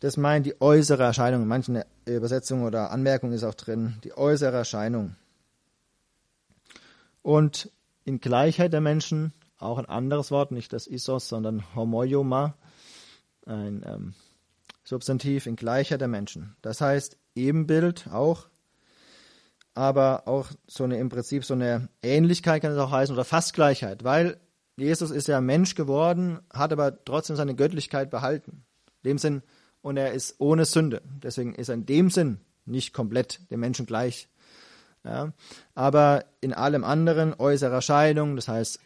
[0.00, 1.42] das meint die äußere Erscheinung.
[1.42, 5.16] In manchen Übersetzungen oder Anmerkungen ist auch drin, die äußere Erscheinung.
[7.22, 7.70] Und
[8.04, 9.32] in Gleichheit der Menschen
[9.64, 12.54] auch ein anderes Wort, nicht das Isos, sondern Homoioma,
[13.46, 14.14] ein ähm,
[14.84, 16.56] Substantiv in Gleichheit der Menschen.
[16.62, 18.48] Das heißt Ebenbild auch
[19.74, 23.54] aber auch so eine im Prinzip so eine Ähnlichkeit kann es auch heißen oder fast
[23.54, 24.38] Gleichheit, weil
[24.76, 28.64] Jesus ist ja Mensch geworden, hat aber trotzdem seine Göttlichkeit behalten.
[29.02, 29.42] In dem Sinn,
[29.82, 31.02] und er ist ohne Sünde.
[31.22, 34.28] Deswegen ist er in dem Sinn nicht komplett dem Menschen gleich.
[35.04, 35.32] Ja,
[35.74, 38.80] aber in allem anderen äußerer Erscheinung, das heißt,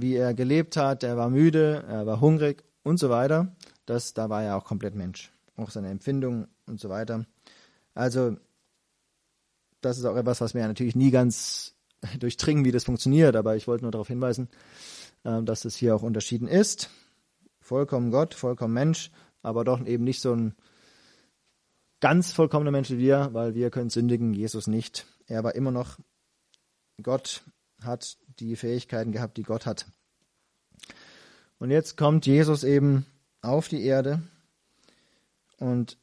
[0.00, 3.54] wie er gelebt hat, er war müde, er war hungrig und so weiter,
[3.86, 5.32] das, da war er auch komplett Mensch.
[5.56, 7.26] Auch seine Empfindungen und so weiter.
[7.94, 8.36] Also,
[9.80, 11.74] das ist auch etwas, was wir natürlich nie ganz
[12.18, 14.48] durchdringen, wie das funktioniert, aber ich wollte nur darauf hinweisen,
[15.24, 16.90] äh, dass es hier auch unterschieden ist.
[17.60, 19.10] Vollkommen Gott, vollkommen Mensch,
[19.42, 20.54] aber doch eben nicht so ein
[22.00, 25.06] ganz vollkommener Mensch wie wir, weil wir können sündigen, Jesus nicht.
[25.26, 25.98] Er war immer noch
[27.02, 27.42] Gott,
[27.82, 29.86] hat die Fähigkeiten gehabt, die Gott hat.
[31.58, 33.06] Und jetzt kommt Jesus eben
[33.40, 34.22] auf die Erde
[35.58, 35.96] und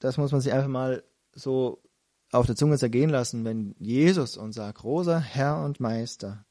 [0.00, 1.82] das muss man sich einfach mal so
[2.30, 6.44] auf der Zunge zergehen lassen, wenn Jesus, unser großer Herr und Meister,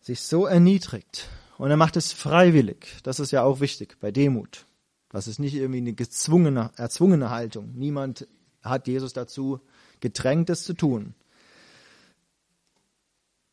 [0.00, 1.28] sich so erniedrigt
[1.58, 2.98] und er macht es freiwillig.
[3.02, 4.66] Das ist ja auch wichtig bei Demut.
[5.10, 7.72] Das ist nicht irgendwie eine gezwungene, erzwungene Haltung.
[7.74, 8.26] Niemand
[8.62, 9.60] hat Jesus dazu
[10.00, 11.14] gedrängt, es zu tun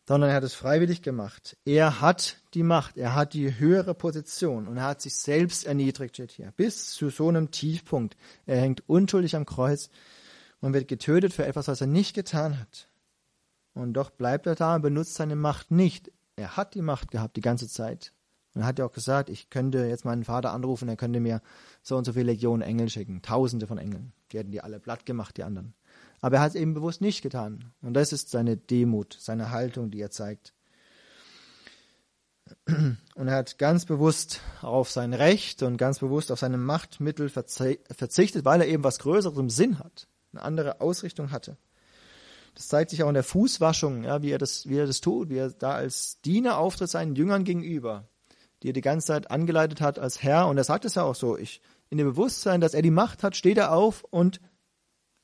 [0.07, 1.57] sondern er hat es freiwillig gemacht.
[1.65, 6.15] Er hat die Macht, er hat die höhere Position und er hat sich selbst erniedrigt,
[6.15, 8.15] steht hier, bis zu so einem Tiefpunkt.
[8.45, 9.89] Er hängt unschuldig am Kreuz
[10.61, 12.87] und wird getötet für etwas, was er nicht getan hat.
[13.73, 16.11] Und doch bleibt er da und benutzt seine Macht nicht.
[16.37, 18.13] Er hat die Macht gehabt die ganze Zeit.
[18.55, 21.41] Und er hat ja auch gesagt, ich könnte jetzt meinen Vater anrufen, er könnte mir
[21.83, 24.13] so und so viele Legionen Engel schicken, Tausende von Engeln.
[24.31, 25.73] Die hätten die alle platt gemacht, die anderen.
[26.21, 27.73] Aber er hat es eben bewusst nicht getan.
[27.81, 30.53] Und das ist seine Demut, seine Haltung, die er zeigt.
[33.15, 38.45] Und er hat ganz bewusst auf sein Recht und ganz bewusst auf seine Machtmittel verzichtet,
[38.45, 41.57] weil er eben was Größeres im Sinn hat, eine andere Ausrichtung hatte.
[42.55, 45.29] Das zeigt sich auch in der Fußwaschung, ja, wie, er das, wie er das tut,
[45.29, 48.07] wie er da als Diener auftritt seinen Jüngern gegenüber,
[48.63, 50.47] die er die ganze Zeit angeleitet hat als Herr.
[50.47, 53.23] Und er sagt es ja auch so, ich, in dem Bewusstsein, dass er die Macht
[53.23, 54.41] hat, steht er auf und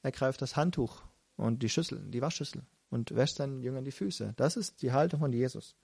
[0.04, 1.02] er greift das Handtuch
[1.38, 4.34] und die Schüssel, die Waschschüssel und wäscht seinen Jüngern die Füße.
[4.36, 5.76] Das ist die Haltung von Jesus.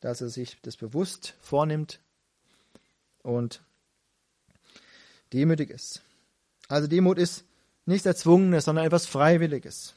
[0.00, 2.00] Dass er sich das bewusst vornimmt
[3.22, 3.62] und
[5.32, 6.02] demütig ist.
[6.68, 7.44] Also Demut ist
[7.84, 9.94] nichts Erzwungenes, sondern etwas Freiwilliges.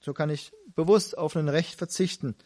[0.00, 2.36] So kann ich bewusst auf ein Recht verzichten.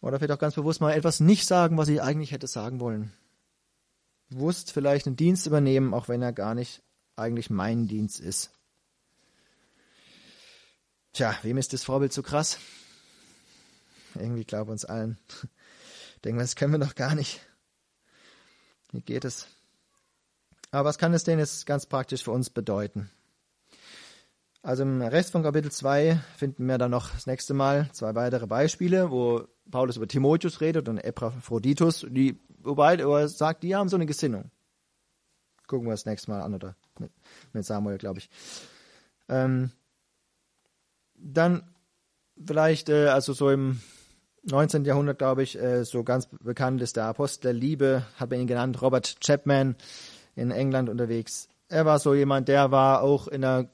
[0.00, 3.12] Oder vielleicht auch ganz bewusst mal etwas nicht sagen, was ich eigentlich hätte sagen wollen.
[4.28, 6.82] Bewusst vielleicht einen Dienst übernehmen, auch wenn er gar nicht
[7.16, 8.53] eigentlich mein Dienst ist.
[11.14, 12.58] Tja, wem ist das Vorbild so krass?
[14.16, 15.16] Irgendwie glaube uns allen.
[16.24, 17.40] Denken wir, das können wir doch gar nicht.
[18.90, 19.46] Wie geht es?
[20.72, 23.12] Aber was kann es denn jetzt ganz praktisch für uns bedeuten?
[24.60, 28.48] Also im Rest von Kapitel 2 finden wir dann noch das nächste Mal zwei weitere
[28.48, 33.94] Beispiele, wo Paulus über Timotheus redet und Epaphroditus, die, wobei er sagt, die haben so
[33.94, 34.50] eine Gesinnung.
[35.68, 37.12] Gucken wir das nächste Mal an, oder mit,
[37.52, 38.28] mit Samuel, glaube ich.
[39.28, 39.70] Ähm,
[41.24, 41.62] dann
[42.44, 43.80] vielleicht, äh, also so im
[44.44, 44.84] 19.
[44.84, 48.46] Jahrhundert, glaube ich, äh, so ganz bekannt ist der Apostel der Liebe, hat man ihn
[48.46, 49.76] genannt, Robert Chapman
[50.36, 51.48] in England unterwegs.
[51.68, 53.70] Er war so jemand, der war auch in einer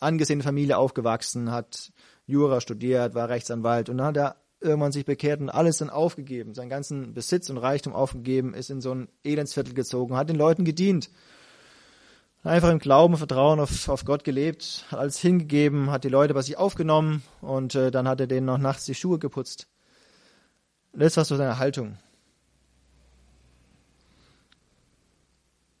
[0.00, 1.92] angesehenen Familie aufgewachsen, hat
[2.26, 6.54] Jura studiert, war Rechtsanwalt und dann hat er irgendwann sich bekehrt und alles dann aufgegeben,
[6.54, 10.64] seinen ganzen Besitz und Reichtum aufgegeben, ist in so ein Elendsviertel gezogen, hat den Leuten
[10.64, 11.10] gedient
[12.44, 16.42] einfach im Glauben, Vertrauen auf, auf Gott gelebt, hat alles hingegeben, hat die Leute bei
[16.42, 19.66] sich aufgenommen und äh, dann hat er denen noch nachts die Schuhe geputzt.
[20.92, 21.98] das war so seine Haltung.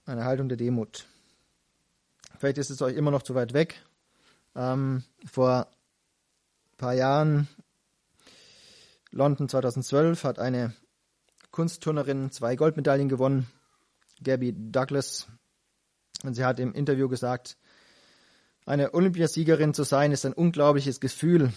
[0.06, 1.06] Eine Haltung der Demut.
[2.38, 3.82] Vielleicht ist es euch immer noch zu weit weg.
[4.54, 7.48] Ähm, vor ein paar Jahren,
[9.10, 10.74] London 2012, hat eine
[11.50, 13.46] Kunstturnerin zwei Goldmedaillen gewonnen.
[14.22, 15.33] Gabby Douglas und
[16.32, 17.58] sie hat im Interview gesagt,
[18.64, 21.52] eine Olympiasiegerin zu sein ist ein unglaubliches Gefühl.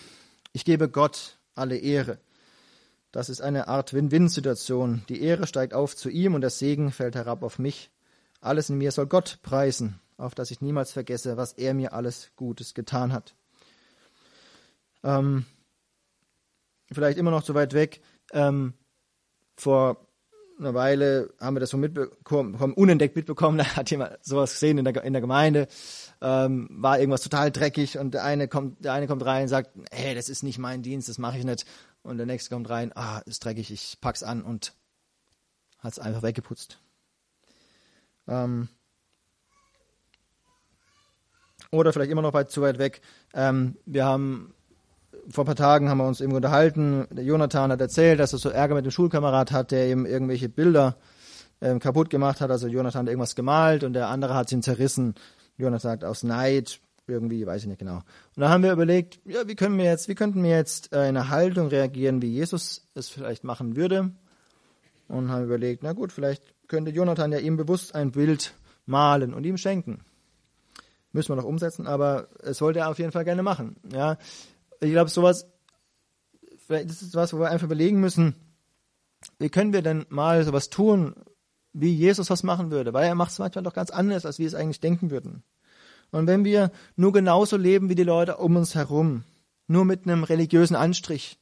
[0.51, 2.19] Ich gebe Gott alle Ehre.
[3.13, 5.03] Das ist eine Art Win-Win-Situation.
[5.07, 7.89] Die Ehre steigt auf zu ihm und der Segen fällt herab auf mich.
[8.41, 12.31] Alles in mir soll Gott preisen, auf dass ich niemals vergesse, was er mir alles
[12.35, 13.35] Gutes getan hat.
[15.03, 15.45] Ähm,
[16.91, 18.01] vielleicht immer noch zu weit weg.
[18.33, 18.73] Ähm,
[19.55, 20.06] vor
[20.59, 24.85] einer Weile haben wir das so mitbekommen, unentdeckt mitbekommen, da hat jemand sowas gesehen in
[24.85, 25.67] der, in der Gemeinde,
[26.21, 29.71] ähm, war irgendwas total dreckig und der eine kommt, der eine kommt rein und sagt,
[29.91, 31.65] hey, das ist nicht mein Dienst, das mache ich nicht.
[32.03, 34.73] Und der nächste kommt rein, ah, ist dreckig, ich pack's an und
[35.79, 36.79] hat's einfach weggeputzt.
[38.27, 38.69] Ähm,
[41.71, 43.01] oder vielleicht immer noch weit zu weit weg.
[43.33, 44.53] Ähm, wir haben
[45.29, 47.07] vor ein paar Tagen haben wir uns eben unterhalten.
[47.11, 50.49] Der Jonathan hat erzählt, dass er so Ärger mit dem Schulkamerad hat, der ihm irgendwelche
[50.49, 50.97] Bilder
[51.61, 52.51] ähm, kaputt gemacht hat.
[52.51, 55.15] Also Jonathan hat irgendwas gemalt und der andere hat ihn zerrissen.
[55.57, 57.97] Jonathan sagt aus Neid, irgendwie, weiß ich nicht genau.
[58.35, 61.09] Und da haben wir überlegt, ja, wie können wir jetzt, wie könnten wir jetzt äh,
[61.09, 64.11] in einer Haltung reagieren, wie Jesus es vielleicht machen würde?
[65.07, 68.53] Und haben überlegt, na gut, vielleicht könnte Jonathan ja ihm bewusst ein Bild
[68.85, 70.01] malen und ihm schenken
[71.13, 73.77] Müssen wir noch umsetzen, aber es wollte er auf jeden Fall gerne machen.
[73.91, 74.17] Ja,
[74.79, 75.47] ich glaube, sowas,
[76.67, 78.35] das ist was, wo wir einfach überlegen müssen,
[79.39, 81.15] wie können wir denn mal sowas tun,
[81.73, 82.93] wie Jesus was machen würde?
[82.93, 85.43] Weil er macht es manchmal doch ganz anders, als wir es eigentlich denken würden.
[86.11, 89.23] Und wenn wir nur genauso leben wie die Leute um uns herum,
[89.67, 91.37] nur mit einem religiösen Anstrich,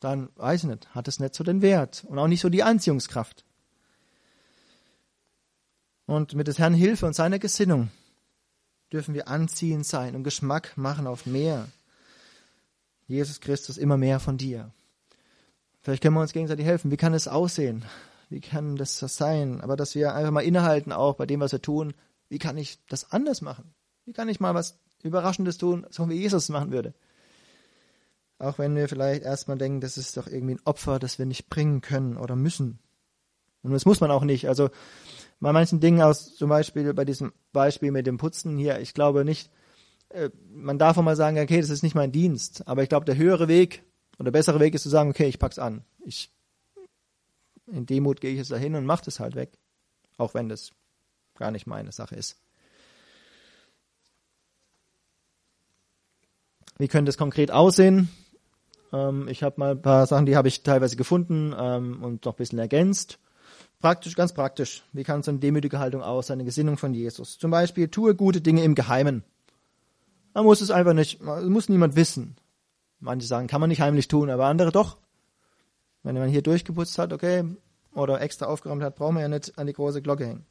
[0.00, 2.62] dann weiß ich nicht, hat es nicht so den Wert und auch nicht so die
[2.62, 3.44] Anziehungskraft.
[6.06, 7.90] Und mit des Herrn Hilfe und seiner Gesinnung
[8.96, 11.68] dürfen wir anziehend sein und Geschmack machen auf mehr.
[13.06, 14.72] Jesus Christus, immer mehr von dir.
[15.82, 16.90] Vielleicht können wir uns gegenseitig helfen.
[16.90, 17.84] Wie kann es aussehen?
[18.30, 19.60] Wie kann das sein?
[19.60, 21.92] Aber dass wir einfach mal innehalten, auch bei dem, was wir tun.
[22.30, 23.74] Wie kann ich das anders machen?
[24.06, 26.94] Wie kann ich mal was Überraschendes tun, so wie Jesus es machen würde?
[28.38, 31.50] Auch wenn wir vielleicht erstmal denken, das ist doch irgendwie ein Opfer, das wir nicht
[31.50, 32.78] bringen können oder müssen.
[33.62, 34.48] Und das muss man auch nicht.
[34.48, 34.70] Also
[35.40, 39.24] bei manchen Dingen aus, zum Beispiel bei diesem Beispiel mit dem Putzen hier, ich glaube
[39.24, 39.50] nicht,
[40.10, 42.66] äh, man darf auch mal sagen, okay, das ist nicht mein Dienst.
[42.66, 43.82] Aber ich glaube, der höhere Weg
[44.18, 45.84] oder bessere Weg ist zu sagen, okay, ich pack's an.
[46.04, 46.32] Ich,
[47.66, 49.58] in Demut gehe ich jetzt dahin und mach das halt weg.
[50.16, 50.70] Auch wenn das
[51.36, 52.36] gar nicht meine Sache ist.
[56.78, 58.10] Wie könnte es konkret aussehen?
[58.92, 62.34] Ähm, ich habe mal ein paar Sachen, die habe ich teilweise gefunden ähm, und noch
[62.34, 63.18] ein bisschen ergänzt.
[63.80, 64.84] Praktisch, ganz praktisch.
[64.92, 67.38] Wie kann so eine demütige Haltung aussehen, eine Gesinnung von Jesus?
[67.38, 69.22] Zum Beispiel, tue gute Dinge im Geheimen.
[70.34, 72.36] Man muss es einfach nicht, muss niemand wissen.
[73.00, 74.98] Manche sagen, kann man nicht heimlich tun, aber andere doch.
[76.02, 77.44] Wenn man hier durchgeputzt hat, okay,
[77.92, 80.46] oder extra aufgeräumt hat, brauchen wir ja nicht an die große Glocke hängen.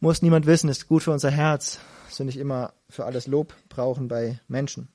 [0.00, 3.54] Muss niemand wissen, ist gut für unser Herz, dass wir nicht immer für alles Lob
[3.68, 4.88] brauchen bei Menschen.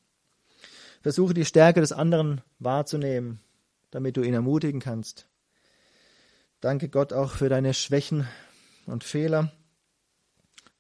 [1.01, 3.39] Versuche die Stärke des anderen wahrzunehmen,
[3.91, 5.27] damit du ihn ermutigen kannst.
[6.63, 8.25] Danke Gott auch für deine Schwächen
[8.85, 9.51] und Fehler,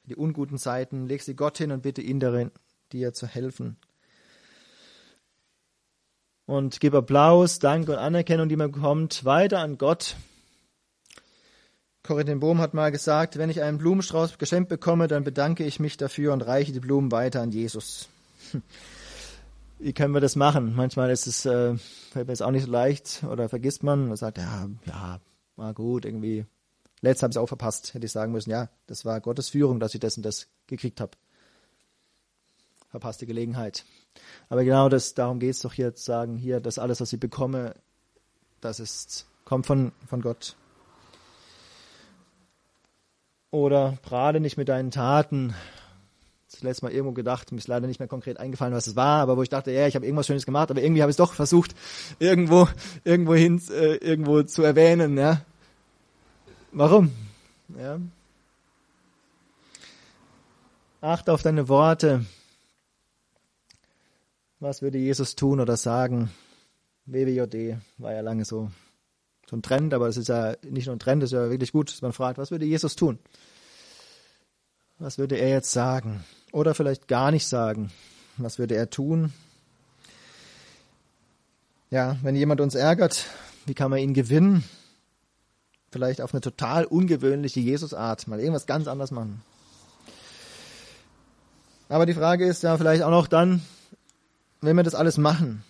[0.05, 1.07] die unguten Seiten.
[1.07, 2.51] Leg sie Gott hin und bitte ihn darin,
[2.93, 3.75] dir zu helfen.
[6.45, 10.15] Und gib Applaus, Dank und Anerkennung, die man bekommt, weiter an Gott.
[12.01, 15.97] Corinne Bohm hat mal gesagt, wenn ich einen Blumenstrauß geschenkt bekomme, dann bedanke ich mich
[15.97, 18.07] dafür und reiche die Blumen weiter an Jesus.
[19.79, 20.75] wie können wir das machen?
[20.77, 21.75] Manchmal ist es, äh,
[22.13, 25.19] fällt mir jetzt auch nicht so leicht oder vergisst man und sagt, ja, ja,
[25.55, 26.45] war gut, irgendwie.
[27.01, 29.79] Letztes habe ich es auch verpasst, hätte ich sagen müssen, ja, das war Gottes Führung,
[29.79, 31.11] dass ich das und das gekriegt habe.
[32.89, 33.85] Verpasste Gelegenheit.
[34.49, 37.19] Aber genau das, darum geht es doch hier zu sagen, hier, das alles, was ich
[37.19, 37.75] bekomme,
[38.61, 40.55] das ist, kommt von, von Gott.
[43.51, 45.53] Oder prade nicht mit deinen Taten,
[46.53, 49.21] das letzte Mal irgendwo gedacht, mir ist leider nicht mehr konkret eingefallen, was es war,
[49.21, 51.17] aber wo ich dachte, ja, ich habe irgendwas Schönes gemacht, aber irgendwie habe ich es
[51.17, 51.75] doch versucht,
[52.19, 52.67] irgendwo,
[53.03, 55.41] irgendwo hin, äh, irgendwo zu erwähnen, ja.
[56.71, 57.11] Warum?
[57.77, 57.99] Ja.
[61.01, 62.25] Achte auf deine Worte.
[64.59, 66.31] Was würde Jesus tun oder sagen?
[67.05, 68.71] WWJD war ja lange so,
[69.49, 71.73] so ein Trend, aber das ist ja nicht nur ein Trend, das ist ja wirklich
[71.73, 73.19] gut, dass man fragt, was würde Jesus tun?
[74.99, 76.23] Was würde er jetzt sagen?
[76.51, 77.91] Oder vielleicht gar nicht sagen.
[78.37, 79.33] Was würde er tun?
[81.89, 83.25] Ja, wenn jemand uns ärgert,
[83.65, 84.63] wie kann man ihn gewinnen?
[85.91, 89.43] Vielleicht auf eine total ungewöhnliche Jesusart, mal irgendwas ganz anderes machen.
[91.89, 93.61] Aber die Frage ist ja vielleicht auch noch dann,
[94.61, 95.63] wenn wir das alles machen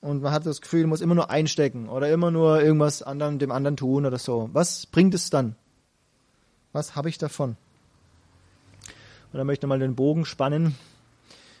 [0.00, 3.38] und man hat das Gefühl, man muss immer nur einstecken oder immer nur irgendwas anderem,
[3.38, 4.50] dem anderen tun oder so.
[4.52, 5.56] Was bringt es dann?
[6.72, 7.56] Was habe ich davon?
[9.32, 10.76] Und dann möchte ich mal den Bogen spannen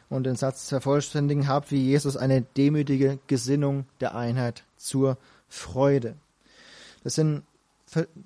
[0.08, 6.16] und den Satz vervollständigen, habt wie Jesus eine demütige Gesinnung der Einheit zur Freude.
[7.04, 7.44] Das sind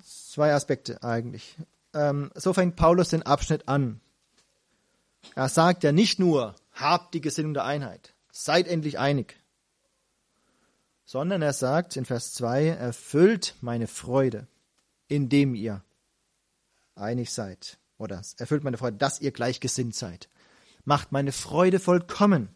[0.03, 1.55] zwei Aspekte eigentlich.
[1.93, 4.01] Ähm, so fängt Paulus den Abschnitt an.
[5.33, 9.39] Er sagt ja nicht nur, habt die Gesinnung der Einheit, seid endlich einig,
[11.05, 14.47] sondern er sagt in Vers 2, erfüllt meine Freude,
[15.07, 15.83] indem ihr
[16.95, 17.77] einig seid.
[17.97, 20.29] Oder erfüllt meine Freude, dass ihr gleichgesinnt seid.
[20.83, 22.49] Macht meine Freude vollkommen.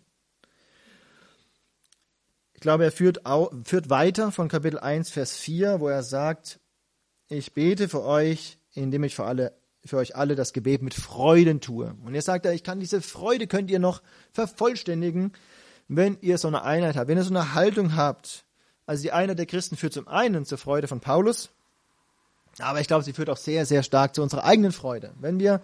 [2.54, 6.60] Ich glaube, er führt, au, führt weiter von Kapitel 1, Vers 4, wo er sagt,
[7.30, 9.54] ich bete für euch, indem ich für, alle,
[9.86, 11.96] für euch alle das Gebet mit Freuden tue.
[12.04, 14.02] Und er sagt, ich kann diese Freude, könnt ihr noch
[14.34, 15.32] vervollständigen,
[15.88, 18.46] wenn ihr so eine Einheit habt, wenn ihr so eine Haltung habt.
[18.86, 21.52] Also die Einheit der Christen führt zum einen zur Freude von Paulus,
[22.62, 25.12] aber ich glaube, sie führt auch sehr, sehr stark zu unserer eigenen Freude.
[25.20, 25.62] Wenn wir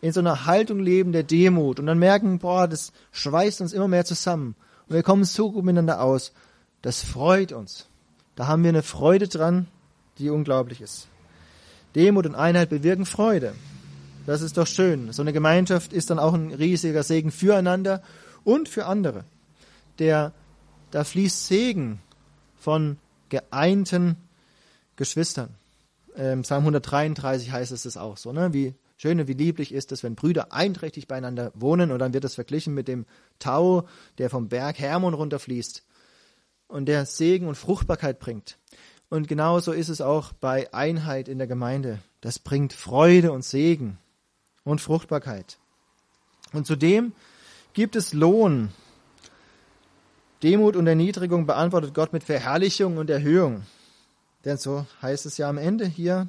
[0.00, 3.88] in so einer Haltung leben der Demut und dann merken, boah, das schweißt uns immer
[3.88, 4.54] mehr zusammen
[4.88, 6.32] und wir kommen so gut miteinander aus,
[6.82, 7.86] das freut uns.
[8.36, 9.66] Da haben wir eine Freude dran,
[10.18, 11.08] die unglaublich ist.
[11.94, 13.54] Demut und Einheit bewirken Freude.
[14.26, 15.12] Das ist doch schön.
[15.12, 18.02] So eine Gemeinschaft ist dann auch ein riesiger Segen füreinander
[18.42, 19.24] und für andere.
[19.98, 20.32] Der,
[20.90, 22.00] da fließt Segen
[22.58, 24.16] von geeinten
[24.96, 25.54] Geschwistern.
[26.16, 28.52] Ähm, Psalm 133 heißt es das auch so, ne?
[28.52, 32.24] Wie schön und wie lieblich ist es, wenn Brüder einträchtig beieinander wohnen und dann wird
[32.24, 33.06] das verglichen mit dem
[33.38, 33.86] Tau,
[34.18, 35.82] der vom Berg Hermon runterfließt
[36.68, 38.58] und der Segen und Fruchtbarkeit bringt.
[39.08, 42.00] Und genauso ist es auch bei Einheit in der Gemeinde.
[42.20, 43.98] Das bringt Freude und Segen
[44.64, 45.58] und Fruchtbarkeit.
[46.52, 47.12] Und zudem
[47.74, 48.70] gibt es Lohn.
[50.42, 53.62] Demut und Erniedrigung beantwortet Gott mit Verherrlichung und Erhöhung.
[54.44, 56.28] Denn so heißt es ja am Ende hier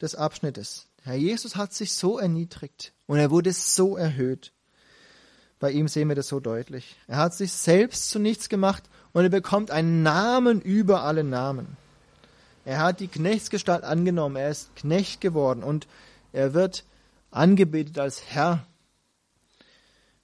[0.00, 0.88] des Abschnittes.
[1.02, 4.52] Herr Jesus hat sich so erniedrigt und er wurde so erhöht.
[5.58, 6.96] Bei ihm sehen wir das so deutlich.
[7.06, 11.76] Er hat sich selbst zu nichts gemacht und er bekommt einen Namen über alle Namen.
[12.64, 15.86] Er hat die Knechtsgestalt angenommen, er ist Knecht geworden und
[16.32, 16.84] er wird
[17.30, 18.66] angebetet als Herr.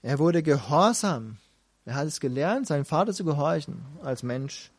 [0.03, 1.39] Er wurde gehorsam.
[1.85, 4.71] Er hat es gelernt, seinem Vater zu gehorchen als Mensch.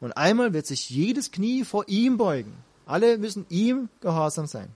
[0.00, 2.56] Und einmal wird sich jedes Knie vor ihm beugen.
[2.86, 4.74] Alle müssen ihm gehorsam sein.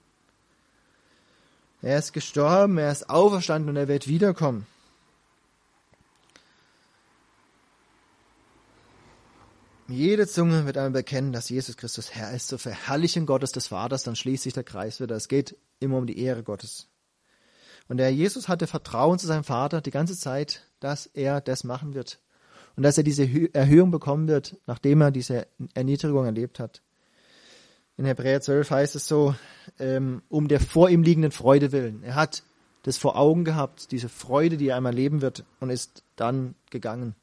[1.82, 4.66] Er ist gestorben, er ist auferstanden und er wird wiederkommen.
[9.86, 14.02] Jede Zunge wird einmal bekennen, dass Jesus Christus Herr ist, zur Verherrlichung Gottes des Vaters,
[14.02, 15.14] dann schließt sich der Kreis wieder.
[15.14, 16.88] Es geht immer um die Ehre Gottes.
[17.88, 21.92] Und der Jesus hatte Vertrauen zu seinem Vater die ganze Zeit, dass er das machen
[21.92, 22.18] wird.
[22.76, 26.82] Und dass er diese Erhöhung bekommen wird, nachdem er diese Erniedrigung erlebt hat.
[27.96, 29.36] In Hebräer 12 heißt es so,
[29.78, 32.02] ähm, um der vor ihm liegenden Freude willen.
[32.02, 32.42] Er hat
[32.82, 37.14] das vor Augen gehabt, diese Freude, die er einmal leben wird, und ist dann gegangen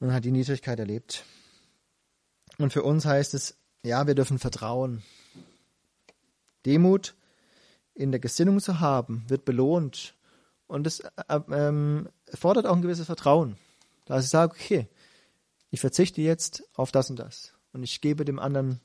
[0.00, 1.24] und hat die Niedrigkeit erlebt.
[2.58, 5.02] Und für uns heißt es, ja, wir dürfen vertrauen.
[6.66, 7.14] Demut
[7.94, 10.14] in der Gesinnung zu haben, wird belohnt.
[10.66, 13.56] Und es äh, ähm, fordert auch ein gewisses Vertrauen.
[14.04, 14.88] Dass ich sage, okay,
[15.70, 17.52] ich verzichte jetzt auf das und das.
[17.72, 18.80] Und ich gebe dem anderen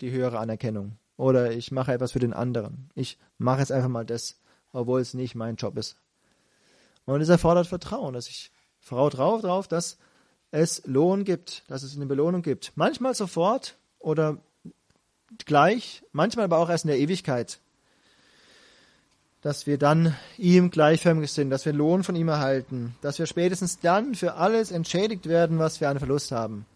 [0.00, 0.98] die höhere Anerkennung.
[1.16, 2.90] Oder ich mache etwas für den anderen.
[2.94, 4.38] Ich mache jetzt einfach mal das,
[4.72, 5.96] obwohl es nicht mein Job ist.
[7.06, 9.98] Und es erfordert Vertrauen, dass ich vertraue drauf, drauf, dass
[10.50, 12.72] es Lohn gibt, dass es eine Belohnung gibt.
[12.74, 14.38] Manchmal sofort oder
[15.44, 17.60] gleich, manchmal aber auch erst in der Ewigkeit.
[19.48, 23.80] Dass wir dann ihm gleichförmig sind, dass wir Lohn von ihm erhalten, dass wir spätestens
[23.80, 26.66] dann für alles entschädigt werden, was wir an Verlust haben.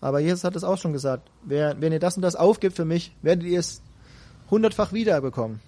[0.00, 2.86] Aber Jesus hat es auch schon gesagt, wer, wenn ihr das und das aufgibt für
[2.86, 3.82] mich, werdet ihr es
[4.48, 5.60] hundertfach wiederbekommen.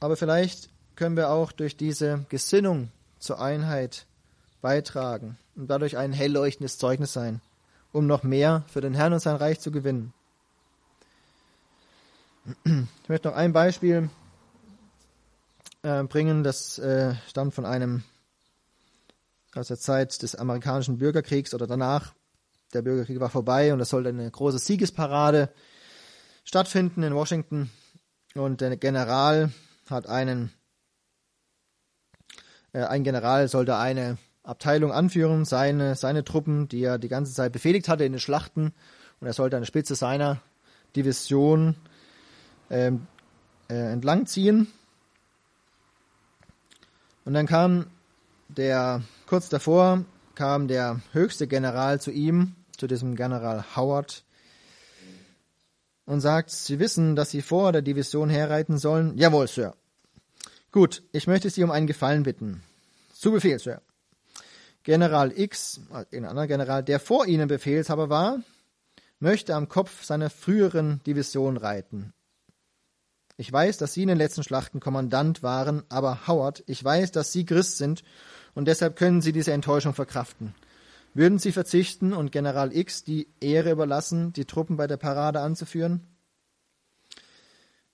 [0.00, 4.06] Aber vielleicht können wir auch durch diese Gesinnung zur Einheit
[4.62, 7.42] beitragen und dadurch ein hell leuchtendes Zeugnis sein,
[7.92, 10.14] um noch mehr für den Herrn und sein Reich zu gewinnen.
[12.64, 14.08] Ich möchte noch ein Beispiel
[15.82, 18.04] äh, bringen, das äh, stammt von einem
[19.54, 22.14] aus der Zeit des amerikanischen Bürgerkriegs oder danach.
[22.72, 25.50] Der Bürgerkrieg war vorbei und es sollte eine große Siegesparade
[26.44, 27.70] stattfinden in Washington.
[28.34, 29.50] Und der General
[29.90, 30.52] hat einen,
[32.72, 37.52] äh, ein General sollte eine Abteilung anführen, seine, seine Truppen, die er die ganze Zeit
[37.52, 38.72] befehligt hatte in den Schlachten.
[39.20, 40.42] Und er sollte an der Spitze seiner
[40.94, 41.74] Division
[42.70, 43.06] ähm,
[43.68, 44.68] äh, entlang ziehen.
[47.24, 47.86] Und dann kam
[48.48, 50.04] der, kurz davor,
[50.34, 54.24] kam der höchste General zu ihm, zu diesem General Howard,
[56.04, 59.18] und sagt, Sie wissen, dass Sie vor der Division herreiten sollen?
[59.18, 59.74] Jawohl, Sir.
[60.70, 62.62] Gut, ich möchte Sie um einen Gefallen bitten.
[63.12, 63.82] Zu Befehl, Sir.
[64.84, 65.80] General X,
[66.12, 68.40] ein anderer General, der vor ihnen Befehlshaber war,
[69.18, 72.12] möchte am Kopf seiner früheren Division reiten.
[73.38, 77.32] Ich weiß, dass Sie in den letzten Schlachten Kommandant waren, aber Howard, ich weiß, dass
[77.32, 78.02] Sie Christ sind
[78.54, 80.54] und deshalb können Sie diese Enttäuschung verkraften.
[81.12, 86.06] Würden Sie verzichten und General X die Ehre überlassen, die Truppen bei der Parade anzuführen?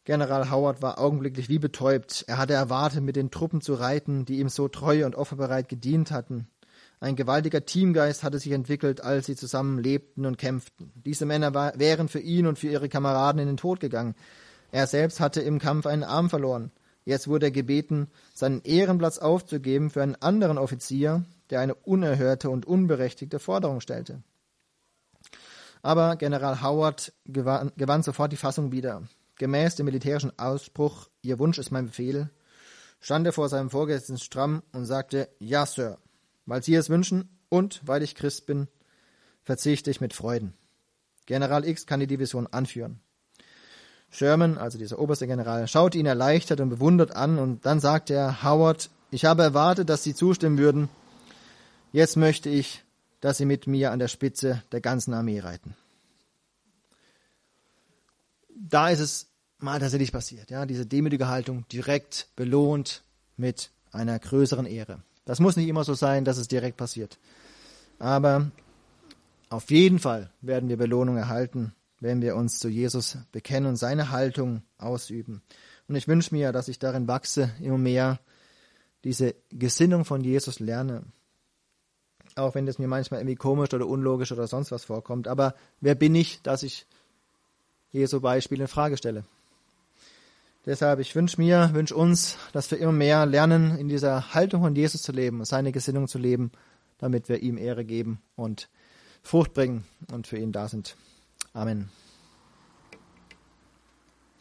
[0.05, 2.25] General Howard war augenblicklich wie betäubt.
[2.27, 6.11] Er hatte erwartet, mit den Truppen zu reiten, die ihm so treu und offerbereit gedient
[6.11, 6.49] hatten.
[6.99, 10.93] Ein gewaltiger Teamgeist hatte sich entwickelt, als sie zusammen lebten und kämpften.
[10.95, 14.15] Diese Männer war, wären für ihn und für ihre Kameraden in den Tod gegangen.
[14.73, 16.73] Er selbst hatte im Kampf einen Arm verloren.
[17.05, 22.67] Jetzt wurde er gebeten, seinen Ehrenplatz aufzugeben für einen anderen Offizier, der eine unerhörte und
[22.67, 24.25] unberechtigte Forderung stellte.
[25.83, 29.03] Aber General Howard gewann, gewann sofort die Fassung wieder.
[29.37, 32.31] Gemäß dem militärischen Ausspruch, Ihr Wunsch ist mein Befehl,
[33.01, 35.99] stand er vor seinem Vorgesetzten stramm und sagte, Ja, Sir
[36.47, 38.69] weil Sie es wünschen und weil ich Christ bin,
[39.43, 40.55] verzichte ich mit Freuden.
[41.27, 43.01] General X kann die Division anführen.
[44.13, 48.43] Sherman, also dieser oberste General, schaut ihn erleichtert und bewundert an und dann sagt er,
[48.45, 50.91] Howard, ich habe erwartet, dass Sie zustimmen würden.
[51.93, 52.85] Jetzt möchte ich,
[53.21, 55.75] dass Sie mit mir an der Spitze der ganzen Armee reiten.
[58.55, 59.27] Da ist es
[59.59, 63.03] mal tatsächlich passiert, ja, diese demütige Haltung direkt belohnt
[63.37, 65.03] mit einer größeren Ehre.
[65.25, 67.19] Das muss nicht immer so sein, dass es direkt passiert.
[67.99, 68.51] Aber
[69.49, 71.73] auf jeden Fall werden wir Belohnung erhalten,
[72.03, 75.41] wenn wir uns zu Jesus bekennen und seine Haltung ausüben.
[75.87, 78.19] Und ich wünsche mir, dass ich darin wachse, immer mehr
[79.05, 81.05] diese Gesinnung von Jesus lerne.
[82.35, 85.29] Auch wenn es mir manchmal irgendwie komisch oder unlogisch oder sonst was vorkommt.
[85.29, 86.87] Aber wer bin ich, dass ich
[87.93, 89.25] Jesu Beispiel in Frage stelle?
[90.67, 94.75] Deshalb, ich wünsche mir, wünsche uns, dass wir immer mehr lernen, in dieser Haltung von
[94.75, 96.51] Jesus zu leben seine Gesinnung zu leben,
[96.99, 98.69] damit wir ihm Ehre geben und
[99.23, 100.97] Frucht bringen und für ihn da sind.
[101.55, 101.89] Amén.